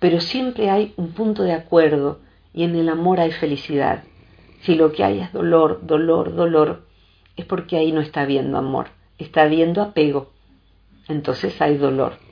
Pero 0.00 0.20
siempre 0.20 0.70
hay 0.70 0.94
un 0.96 1.12
punto 1.12 1.42
de 1.42 1.52
acuerdo 1.52 2.20
y 2.52 2.64
en 2.64 2.74
el 2.74 2.88
amor 2.88 3.20
hay 3.20 3.32
felicidad. 3.32 4.02
Si 4.62 4.74
lo 4.74 4.92
que 4.92 5.04
hay 5.04 5.20
es 5.20 5.32
dolor, 5.32 5.80
dolor, 5.82 6.34
dolor, 6.34 6.86
es 7.36 7.44
porque 7.44 7.76
ahí 7.76 7.92
no 7.92 8.00
está 8.00 8.22
habiendo 8.22 8.58
amor, 8.58 8.88
está 9.18 9.42
habiendo 9.42 9.82
apego. 9.82 10.32
Entonces 11.08 11.60
hay 11.60 11.76
dolor. 11.76 12.29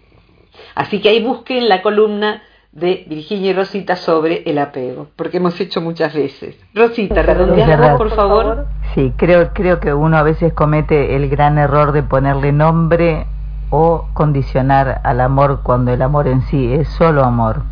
Así 0.74 1.00
que 1.00 1.08
ahí 1.08 1.22
busquen 1.22 1.68
la 1.68 1.82
columna 1.82 2.42
de 2.72 3.04
Virginia 3.08 3.50
y 3.50 3.54
Rosita 3.54 3.96
sobre 3.96 4.42
el 4.46 4.58
apego, 4.58 5.08
porque 5.16 5.38
hemos 5.38 5.58
hecho 5.60 5.80
muchas 5.80 6.14
veces. 6.14 6.56
Rosita, 6.74 7.22
redondeamos 7.22 7.98
por 7.98 8.14
favor. 8.14 8.66
Sí, 8.94 9.12
creo, 9.16 9.52
creo 9.52 9.80
que 9.80 9.92
uno 9.94 10.16
a 10.16 10.22
veces 10.22 10.52
comete 10.52 11.16
el 11.16 11.28
gran 11.28 11.58
error 11.58 11.92
de 11.92 12.02
ponerle 12.02 12.52
nombre 12.52 13.26
o 13.70 14.08
condicionar 14.14 15.00
al 15.04 15.20
amor 15.20 15.60
cuando 15.62 15.92
el 15.92 16.02
amor 16.02 16.28
en 16.28 16.42
sí 16.42 16.72
es 16.72 16.88
solo 16.88 17.24
amor. 17.24 17.62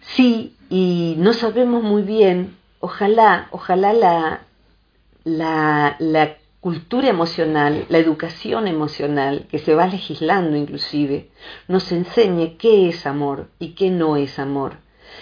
Sí, 0.00 0.56
y 0.68 1.16
no 1.18 1.32
sabemos 1.32 1.82
muy 1.82 2.02
bien, 2.02 2.56
ojalá, 2.80 3.48
ojalá 3.50 3.92
la, 3.92 4.40
la, 5.24 5.96
la 5.98 6.30
cultura 6.60 7.08
emocional, 7.08 7.86
la 7.88 7.98
educación 7.98 8.68
emocional, 8.68 9.46
que 9.50 9.58
se 9.58 9.74
va 9.74 9.86
legislando 9.86 10.56
inclusive, 10.56 11.30
nos 11.68 11.90
enseñe 11.90 12.56
qué 12.58 12.88
es 12.88 13.06
amor 13.06 13.48
y 13.58 13.70
qué 13.70 13.90
no 13.90 14.16
es 14.16 14.38
amor. 14.38 14.76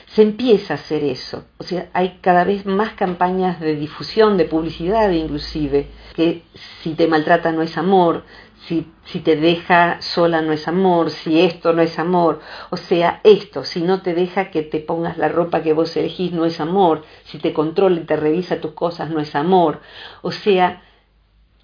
Se 0.08 0.22
empieza 0.22 0.74
a 0.74 0.76
hacer 0.76 1.04
eso, 1.04 1.44
o 1.56 1.64
sea, 1.64 1.88
hay 1.94 2.18
cada 2.20 2.44
vez 2.44 2.66
más 2.66 2.92
campañas 2.92 3.58
de 3.60 3.74
difusión, 3.76 4.36
de 4.36 4.44
publicidad 4.44 5.10
inclusive, 5.10 5.86
que 6.14 6.42
si 6.82 6.94
te 6.94 7.06
maltrata 7.06 7.52
no 7.52 7.62
es 7.62 7.78
amor, 7.78 8.24
si, 8.66 8.86
si, 9.04 9.20
te 9.20 9.36
deja 9.36 10.02
sola 10.02 10.42
no 10.42 10.52
es 10.52 10.68
amor, 10.68 11.10
si 11.10 11.40
esto 11.40 11.72
no 11.72 11.80
es 11.80 11.98
amor, 11.98 12.40
o 12.68 12.76
sea, 12.76 13.20
esto, 13.24 13.64
si 13.64 13.80
no 13.80 14.02
te 14.02 14.12
deja 14.12 14.50
que 14.50 14.62
te 14.62 14.80
pongas 14.80 15.16
la 15.16 15.28
ropa 15.28 15.62
que 15.62 15.72
vos 15.72 15.96
elegís 15.96 16.32
no 16.32 16.44
es 16.44 16.60
amor, 16.60 17.04
si 17.24 17.38
te 17.38 17.54
controla 17.54 18.00
y 18.00 18.04
te 18.04 18.16
revisa 18.16 18.60
tus 18.60 18.72
cosas 18.72 19.08
no 19.08 19.20
es 19.20 19.34
amor, 19.34 19.80
o 20.20 20.32
sea, 20.32 20.82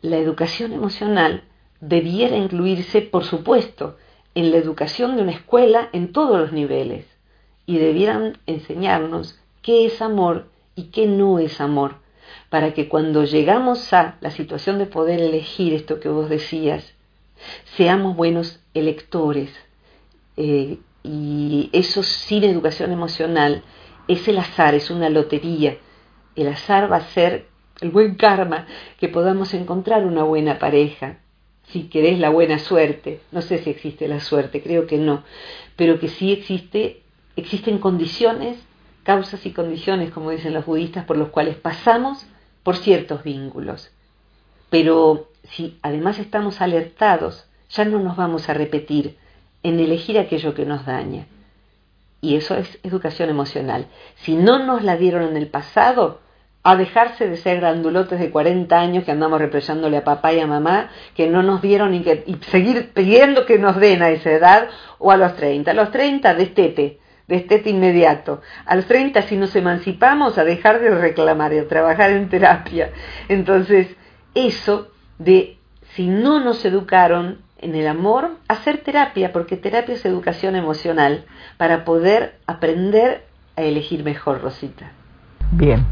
la 0.05 0.19
educación 0.19 0.75
emocional 0.75 1.45
debiera 1.81 2.37
incluirse, 2.37 3.01
por 3.01 3.25
supuesto, 3.25 3.97
en 4.35 4.51
la 4.51 4.59
educación 4.59 5.17
de 5.17 5.23
una 5.23 5.33
escuela 5.33 5.89
en 5.95 6.13
todos 6.13 6.39
los 6.39 6.53
niveles 6.53 7.07
y 7.65 7.79
debieran 7.79 8.37
enseñarnos 8.45 9.41
qué 9.63 9.87
es 9.87 10.03
amor 10.03 10.51
y 10.77 10.91
qué 10.91 11.07
no 11.07 11.39
es 11.39 11.59
amor, 11.59 11.97
para 12.51 12.75
que 12.75 12.87
cuando 12.87 13.25
llegamos 13.25 13.95
a 13.95 14.19
la 14.21 14.31
situación 14.31 14.79
de 14.79 14.85
poder 14.85 15.21
elegir 15.21 15.73
esto 15.73 16.01
que 16.01 16.11
vos 16.11 16.29
decías, 16.29 16.93
seamos 17.75 18.15
buenos 18.15 18.61
electores. 18.75 19.55
Eh, 20.37 20.81
y 21.03 21.71
eso 21.73 22.03
sin 22.03 22.45
educación 22.45 22.93
emocional 22.93 23.63
es 24.07 24.29
el 24.29 24.37
azar, 24.37 24.75
es 24.75 24.91
una 24.91 25.09
lotería. 25.09 25.79
El 26.37 26.49
azar 26.49 26.93
va 26.93 26.97
a 26.97 27.09
ser 27.09 27.54
el 27.81 27.91
buen 27.91 28.15
karma, 28.15 28.67
que 28.99 29.09
podamos 29.09 29.55
encontrar 29.55 30.05
una 30.07 30.23
buena 30.23 30.59
pareja, 30.59 31.19
si 31.69 31.85
querés 31.85 32.19
la 32.19 32.31
buena 32.31 32.59
suerte, 32.59 33.21
no 33.33 33.43
sé 33.43 33.59
si 33.59 33.71
existe 33.71 34.07
la 34.09 34.21
suerte, 34.21 34.63
creo 34.63 34.87
que 34.87 34.99
no, 34.99 35.25
pero 35.77 35.99
que 35.99 36.09
sí 36.09 36.33
existe, 36.33 37.03
existen 37.37 37.79
condiciones, 37.79 38.59
causas 39.03 39.45
y 39.47 39.53
condiciones, 39.53 40.11
como 40.11 40.31
dicen 40.31 40.55
los 40.55 40.67
budistas, 40.67 41.05
por 41.05 41.17
los 41.17 41.29
cuales 41.29 41.57
pasamos 41.57 42.27
por 42.63 42.77
ciertos 42.77 43.23
vínculos. 43.23 43.91
Pero 44.71 45.31
si 45.51 45.79
además 45.83 46.19
estamos 46.19 46.61
alertados, 46.61 47.47
ya 47.71 47.85
no 47.85 47.99
nos 47.99 48.17
vamos 48.17 48.49
a 48.49 48.55
repetir 48.55 49.17
en 49.63 49.81
elegir 49.81 50.19
aquello 50.19 50.55
que 50.55 50.67
nos 50.67 50.87
daña. 50.87 51.27
Y 52.21 52.37
eso 52.37 52.57
es 52.57 52.79
educación 52.83 53.29
emocional. 53.29 53.87
Si 54.17 54.35
no 54.35 54.65
nos 54.65 54.83
la 54.83 54.97
dieron 54.97 55.25
en 55.25 55.37
el 55.37 55.49
pasado, 55.49 56.21
a 56.67 56.77
dejarse 56.77 57.29
de 57.29 57.37
ser 57.37 57.61
grandulotes 57.61 58.19
de 58.19 58.31
40 58.31 58.77
años 58.77 59.05
que 59.05 59.13
andamos 59.13 59.39
represándole 59.39 59.99
a 59.99 60.05
papá 60.05 60.33
y 60.33 60.41
a 60.41 60.47
mamá, 60.47 60.89
que 61.15 61.29
no 61.29 61.43
nos 61.43 61.61
dieron 61.61 61.93
y, 61.93 62.01
que, 62.01 62.25
y 62.27 62.37
seguir 62.51 62.91
pidiendo 62.95 63.45
que 63.45 63.59
nos 63.59 63.77
den 63.77 64.03
a 64.03 64.09
esa 64.09 64.31
edad, 64.31 64.69
o 64.99 65.11
a 65.11 65.19
los 65.19 65.37
30. 65.37 65.71
A 65.71 65.75
los 65.75 65.91
30, 65.91 66.35
destete, 66.35 67.01
destete 67.29 67.69
inmediato. 67.69 68.41
A 68.65 68.77
los 68.77 68.87
30, 68.87 69.21
si 69.23 69.37
nos 69.37 69.55
emancipamos, 69.55 70.39
a 70.39 70.45
dejar 70.45 70.81
de 70.81 70.89
reclamar 70.89 71.53
y 71.53 71.59
a 71.59 71.69
trabajar 71.69 72.11
en 72.13 72.31
terapia. 72.31 72.93
Entonces, 73.29 73.95
eso 74.35 74.89
de 75.19 75.59
si 75.95 76.09
no 76.09 76.41
nos 76.41 76.65
educaron 76.65 77.43
en 77.59 77.75
el 77.75 77.87
amor, 77.87 78.39
hacer 78.49 78.79
terapia, 78.79 79.33
porque 79.33 79.59
terapia 79.59 79.97
es 79.97 80.05
educación 80.07 80.57
emocional, 80.57 81.27
para 81.59 81.85
poder 81.85 82.39
aprender 82.47 83.27
a 83.55 83.63
elegir 83.63 84.03
mejor, 84.03 84.41
Rosita. 84.41 84.93
Bien. 85.53 85.85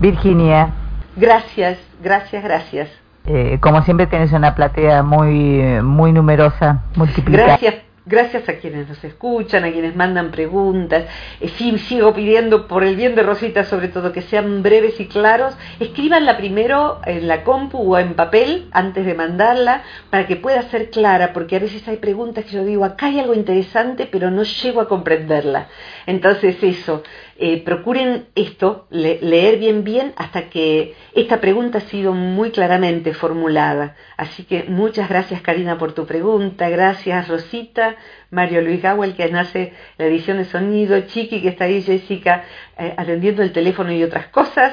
Virginia. 0.00 0.70
Gracias, 1.16 1.78
gracias, 2.02 2.44
gracias. 2.44 2.88
Eh, 3.26 3.58
como 3.60 3.82
siempre 3.82 4.06
tienes 4.06 4.32
una 4.32 4.54
platea 4.54 5.02
muy 5.02 5.62
muy 5.82 6.12
numerosa, 6.12 6.82
multiplicada. 6.94 7.58
Gracias 7.58 7.87
Gracias 8.08 8.48
a 8.48 8.56
quienes 8.56 8.88
nos 8.88 9.04
escuchan, 9.04 9.64
a 9.64 9.70
quienes 9.70 9.94
mandan 9.94 10.30
preguntas. 10.30 11.04
Eh, 11.40 11.48
sí, 11.58 11.76
sigo 11.78 12.14
pidiendo 12.14 12.66
por 12.66 12.82
el 12.82 12.96
bien 12.96 13.14
de 13.14 13.22
Rosita, 13.22 13.64
sobre 13.64 13.88
todo, 13.88 14.12
que 14.12 14.22
sean 14.22 14.62
breves 14.62 14.98
y 14.98 15.08
claros. 15.08 15.54
Escríbanla 15.78 16.38
primero 16.38 17.02
en 17.04 17.28
la 17.28 17.44
compu 17.44 17.76
o 17.76 17.98
en 17.98 18.14
papel 18.14 18.70
antes 18.72 19.04
de 19.04 19.12
mandarla 19.12 19.82
para 20.08 20.26
que 20.26 20.36
pueda 20.36 20.62
ser 20.70 20.88
clara, 20.88 21.34
porque 21.34 21.56
a 21.56 21.58
veces 21.58 21.86
hay 21.86 21.98
preguntas 21.98 22.46
que 22.46 22.52
yo 22.52 22.64
digo, 22.64 22.86
acá 22.86 23.08
hay 23.08 23.20
algo 23.20 23.34
interesante, 23.34 24.08
pero 24.10 24.30
no 24.30 24.42
llego 24.42 24.80
a 24.80 24.88
comprenderla. 24.88 25.68
Entonces, 26.06 26.56
eso, 26.62 27.02
eh, 27.40 27.62
procuren 27.62 28.26
esto, 28.34 28.88
leer 28.90 29.60
bien 29.60 29.84
bien 29.84 30.12
hasta 30.16 30.50
que 30.50 30.96
esta 31.14 31.40
pregunta 31.40 31.78
ha 31.78 31.82
sido 31.82 32.12
muy 32.12 32.50
claramente 32.50 33.14
formulada. 33.14 33.94
Así 34.16 34.42
que 34.42 34.64
muchas 34.64 35.08
gracias 35.08 35.40
Karina 35.40 35.78
por 35.78 35.92
tu 35.92 36.04
pregunta, 36.04 36.68
gracias 36.68 37.28
Rosita, 37.28 37.94
Mario 38.30 38.62
Luis 38.62 38.82
Gawel 38.82 39.14
que 39.14 39.30
nace 39.30 39.72
la 39.96 40.06
edición 40.06 40.38
de 40.38 40.44
sonido, 40.44 41.00
Chiqui 41.00 41.42
que 41.42 41.48
está 41.48 41.64
ahí, 41.64 41.82
Jessica 41.82 42.44
eh, 42.76 42.94
atendiendo 42.96 43.42
el 43.42 43.52
teléfono 43.52 43.92
y 43.92 44.02
otras 44.02 44.26
cosas. 44.28 44.72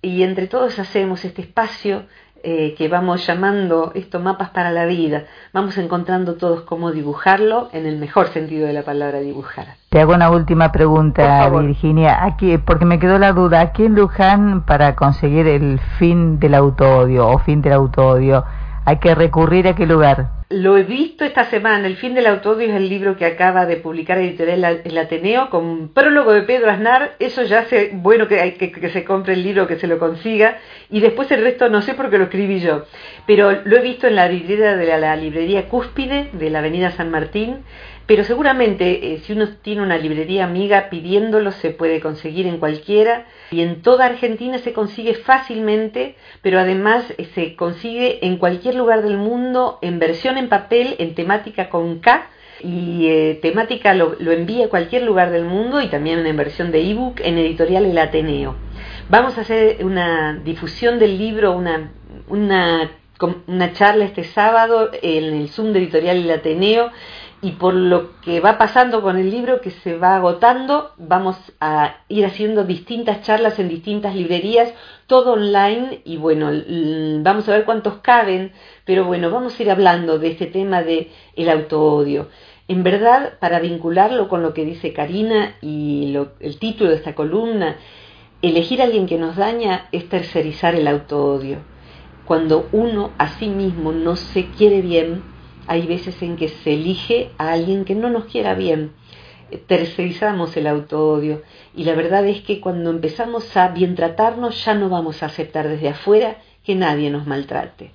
Y 0.00 0.22
entre 0.22 0.46
todos 0.46 0.78
hacemos 0.78 1.24
este 1.24 1.42
espacio 1.42 2.04
eh, 2.44 2.76
que 2.78 2.88
vamos 2.88 3.26
llamando 3.26 3.90
estos 3.96 4.22
mapas 4.22 4.50
para 4.50 4.70
la 4.70 4.86
vida, 4.86 5.24
vamos 5.52 5.76
encontrando 5.76 6.36
todos 6.36 6.60
cómo 6.60 6.92
dibujarlo 6.92 7.68
en 7.72 7.84
el 7.84 7.98
mejor 7.98 8.28
sentido 8.28 8.68
de 8.68 8.72
la 8.72 8.84
palabra 8.84 9.18
dibujar. 9.18 9.66
Te 9.88 10.00
hago 10.00 10.14
una 10.14 10.30
última 10.30 10.70
pregunta, 10.70 11.48
Virginia, 11.48 12.24
aquí, 12.24 12.56
porque 12.58 12.84
me 12.84 13.00
quedó 13.00 13.18
la 13.18 13.32
duda, 13.32 13.60
aquí 13.60 13.86
en 13.86 13.96
Luján 13.96 14.62
para 14.64 14.94
conseguir 14.94 15.48
el 15.48 15.80
fin 15.98 16.38
del 16.38 16.54
autoodio 16.54 17.26
o 17.26 17.38
fin 17.40 17.60
del 17.60 17.72
autoodio, 17.72 18.44
hay 18.88 19.00
que 19.00 19.14
recurrir 19.14 19.68
a 19.68 19.76
qué 19.76 19.84
lugar? 19.84 20.30
Lo 20.48 20.78
he 20.78 20.82
visto 20.82 21.26
esta 21.26 21.44
semana, 21.50 21.86
El 21.86 21.96
fin 21.96 22.14
del 22.14 22.26
autodio 22.26 22.68
es 22.68 22.74
el 22.74 22.88
libro 22.88 23.18
que 23.18 23.26
acaba 23.26 23.66
de 23.66 23.76
publicar 23.76 24.16
Editorial 24.16 24.80
El 24.82 24.96
Ateneo 24.96 25.50
con 25.50 25.90
prólogo 25.90 26.32
de 26.32 26.40
Pedro 26.40 26.70
Aznar, 26.70 27.12
eso 27.18 27.42
ya 27.42 27.58
hace 27.60 27.90
bueno 27.92 28.28
que, 28.28 28.90
se 28.90 29.04
compre 29.04 29.34
el 29.34 29.42
libro, 29.42 29.66
que 29.66 29.78
se 29.78 29.86
lo 29.86 29.98
consiga, 29.98 30.56
y 30.88 31.00
después 31.00 31.30
el 31.32 31.42
resto 31.42 31.68
no 31.68 31.82
sé 31.82 31.92
por 31.92 32.08
qué 32.08 32.16
lo 32.16 32.24
escribí 32.24 32.60
yo, 32.60 32.86
pero 33.26 33.60
lo 33.62 33.76
he 33.76 33.82
visto 33.82 34.06
en 34.06 34.16
la 34.16 34.26
librería 34.26 34.74
de 34.74 34.98
la 34.98 35.16
librería 35.16 35.68
Cúspide 35.68 36.30
de 36.32 36.48
la 36.48 36.60
Avenida 36.60 36.92
San 36.92 37.10
Martín, 37.10 37.58
pero 38.08 38.24
seguramente 38.24 39.12
eh, 39.12 39.18
si 39.18 39.34
uno 39.34 39.48
tiene 39.60 39.82
una 39.82 39.98
librería 39.98 40.46
amiga 40.46 40.88
pidiéndolo 40.88 41.52
se 41.52 41.68
puede 41.68 42.00
conseguir 42.00 42.46
en 42.46 42.56
cualquiera 42.56 43.26
y 43.50 43.60
en 43.60 43.82
toda 43.82 44.06
Argentina 44.06 44.56
se 44.56 44.72
consigue 44.72 45.14
fácilmente, 45.14 46.16
pero 46.40 46.58
además 46.58 47.04
eh, 47.18 47.28
se 47.34 47.54
consigue 47.54 48.26
en 48.26 48.38
cualquier 48.38 48.76
lugar 48.76 49.02
del 49.02 49.18
mundo 49.18 49.78
en 49.82 49.98
versión 49.98 50.38
en 50.38 50.48
papel, 50.48 50.96
en 50.98 51.14
temática 51.14 51.68
con 51.68 51.98
K 51.98 52.28
y 52.60 53.08
eh, 53.08 53.38
temática 53.42 53.92
lo, 53.92 54.16
lo, 54.18 54.32
envía 54.32 54.64
a 54.64 54.70
cualquier 54.70 55.02
lugar 55.02 55.30
del 55.30 55.44
mundo 55.44 55.82
y 55.82 55.88
también 55.88 56.26
en 56.26 56.36
versión 56.36 56.72
de 56.72 56.90
ebook 56.90 57.20
en 57.20 57.36
editorial 57.36 57.84
El 57.84 57.98
Ateneo. 57.98 58.56
Vamos 59.10 59.36
a 59.36 59.42
hacer 59.42 59.84
una 59.84 60.40
difusión 60.42 60.98
del 60.98 61.18
libro, 61.18 61.54
una, 61.54 61.90
una, 62.26 62.90
una 63.46 63.72
charla 63.74 64.06
este 64.06 64.24
sábado 64.24 64.88
en 65.02 65.24
el 65.24 65.50
Zoom 65.50 65.74
de 65.74 65.80
editorial 65.80 66.16
El 66.16 66.30
Ateneo 66.30 66.90
y 67.40 67.52
por 67.52 67.74
lo 67.74 68.20
que 68.20 68.40
va 68.40 68.58
pasando 68.58 69.00
con 69.00 69.16
el 69.16 69.30
libro 69.30 69.60
que 69.60 69.70
se 69.70 69.96
va 69.96 70.16
agotando, 70.16 70.92
vamos 70.96 71.36
a 71.60 71.98
ir 72.08 72.26
haciendo 72.26 72.64
distintas 72.64 73.22
charlas 73.22 73.60
en 73.60 73.68
distintas 73.68 74.16
librerías, 74.16 74.72
todo 75.06 75.34
online 75.34 76.02
y 76.04 76.16
bueno, 76.16 76.50
vamos 77.22 77.48
a 77.48 77.52
ver 77.52 77.64
cuántos 77.64 77.98
caben, 77.98 78.52
pero 78.84 79.04
bueno, 79.04 79.30
vamos 79.30 79.58
a 79.58 79.62
ir 79.62 79.70
hablando 79.70 80.18
de 80.18 80.28
este 80.28 80.46
tema 80.46 80.82
de 80.82 81.12
el 81.36 81.48
autoodio. 81.48 82.28
En 82.66 82.82
verdad, 82.82 83.34
para 83.38 83.60
vincularlo 83.60 84.28
con 84.28 84.42
lo 84.42 84.52
que 84.52 84.64
dice 84.64 84.92
Karina 84.92 85.54
y 85.62 86.14
el 86.40 86.58
título 86.58 86.90
de 86.90 86.96
esta 86.96 87.14
columna, 87.14 87.76
elegir 88.42 88.82
a 88.82 88.84
alguien 88.84 89.06
que 89.06 89.16
nos 89.16 89.36
daña 89.36 89.88
es 89.92 90.08
tercerizar 90.08 90.74
el 90.74 90.88
autoodio. 90.88 91.58
Cuando 92.24 92.68
uno 92.72 93.12
a 93.16 93.28
sí 93.28 93.48
mismo 93.48 93.92
no 93.92 94.16
se 94.16 94.46
quiere 94.48 94.82
bien, 94.82 95.37
hay 95.68 95.86
veces 95.86 96.20
en 96.22 96.36
que 96.36 96.48
se 96.48 96.74
elige 96.74 97.30
a 97.38 97.52
alguien 97.52 97.84
que 97.84 97.94
no 97.94 98.10
nos 98.10 98.24
quiera 98.24 98.54
bien. 98.54 98.92
Tercerizamos 99.66 100.56
el 100.56 100.66
autoodio 100.66 101.42
y 101.74 101.84
la 101.84 101.94
verdad 101.94 102.26
es 102.26 102.40
que 102.40 102.60
cuando 102.60 102.90
empezamos 102.90 103.56
a 103.56 103.68
bien 103.68 103.94
tratarnos 103.94 104.64
ya 104.64 104.74
no 104.74 104.88
vamos 104.88 105.22
a 105.22 105.26
aceptar 105.26 105.68
desde 105.68 105.90
afuera 105.90 106.36
que 106.64 106.74
nadie 106.74 107.10
nos 107.10 107.26
maltrate. 107.26 107.92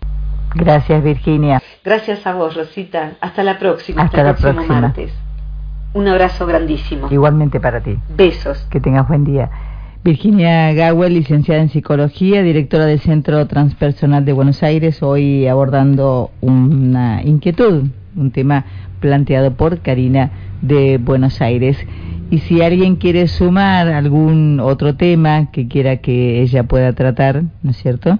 Gracias 0.55 1.03
Virginia. 1.03 1.61
Gracias 1.83 2.25
a 2.25 2.33
vos 2.33 2.55
Rosita. 2.55 3.13
Hasta 3.19 3.43
la 3.43 3.59
próxima. 3.59 4.03
Hasta, 4.03 4.29
el 4.29 4.35
próximo 4.35 4.65
martes. 4.67 5.11
Un 5.93 6.07
abrazo 6.07 6.45
grandísimo. 6.45 7.07
Igualmente 7.11 7.59
para 7.59 7.81
ti. 7.81 7.97
Besos. 8.15 8.65
Que 8.71 8.79
tengas 8.79 9.07
buen 9.07 9.23
día. 9.23 9.49
Virginia 10.03 10.73
Gawel, 10.73 11.13
licenciada 11.13 11.61
en 11.61 11.69
Psicología, 11.69 12.43
directora 12.43 12.85
del 12.85 12.99
Centro 12.99 13.47
Transpersonal 13.47 14.25
de 14.25 14.33
Buenos 14.33 14.61
Aires, 14.61 15.01
hoy 15.01 15.47
abordando 15.47 16.29
una 16.41 17.23
inquietud, 17.23 17.85
un 18.13 18.31
tema 18.31 18.65
planteado 18.99 19.53
por 19.53 19.79
Karina 19.79 20.31
de 20.61 20.97
Buenos 20.97 21.39
Aires. 21.39 21.77
Y 22.29 22.39
si 22.39 22.61
alguien 22.61 22.97
quiere 22.97 23.29
sumar 23.29 23.87
algún 23.87 24.59
otro 24.59 24.97
tema 24.97 25.49
que 25.51 25.69
quiera 25.69 25.95
que 25.97 26.41
ella 26.41 26.63
pueda 26.63 26.91
tratar, 26.91 27.43
¿no 27.61 27.71
es 27.71 27.77
cierto? 27.77 28.19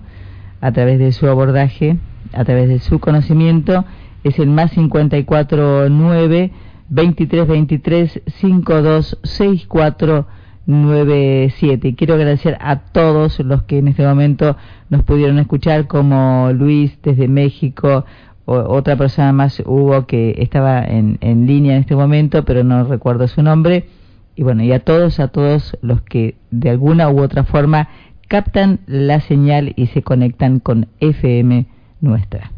A 0.62 0.72
través 0.72 1.00
de 1.00 1.12
su 1.12 1.28
abordaje, 1.28 1.98
a 2.32 2.46
través 2.46 2.70
de 2.70 2.80
su 2.80 3.00
conocimiento, 3.00 3.84
es 4.24 4.40
el 4.40 4.48
más 4.48 4.72
549 4.72 6.52
2323 6.88 8.22
5264 8.40 10.28
97. 10.66 11.95
Quiero 11.95 12.16
agradecer 12.16 12.57
a 12.61 12.80
todos 12.80 13.39
los 13.39 13.64
que 13.64 13.80
en 13.80 13.88
este 13.88 14.05
momento 14.05 14.57
nos 14.89 15.03
pudieron 15.03 15.39
escuchar, 15.39 15.88
como 15.88 16.51
Luis 16.53 16.97
desde 17.01 17.28
México, 17.28 18.05
o 18.45 18.55
otra 18.55 18.95
persona 18.95 19.32
más 19.32 19.61
hubo 19.66 20.05
que 20.05 20.36
estaba 20.39 20.84
en, 20.84 21.18
en 21.22 21.47
línea 21.47 21.76
en 21.76 21.82
este 21.82 21.95
momento, 21.95 22.43
pero 22.45 22.64
no 22.64 22.84
recuerdo 22.84 23.28
su 23.28 23.41
nombre. 23.41 23.88
Y 24.36 24.43
bueno, 24.43 24.64
y 24.64 24.72
a 24.72 24.80
todos, 24.80 25.20
a 25.20 25.28
todos 25.28 25.78
los 25.82 26.01
que 26.01 26.36
de 26.49 26.70
alguna 26.70 27.09
u 27.09 27.22
otra 27.22 27.43
forma 27.43 27.89
captan 28.28 28.80
la 28.88 29.20
señal 29.20 29.74
y 29.76 29.88
se 29.88 30.01
conectan 30.01 30.59
con 30.59 30.88
FM 30.99 31.68
nuestra. 32.01 32.51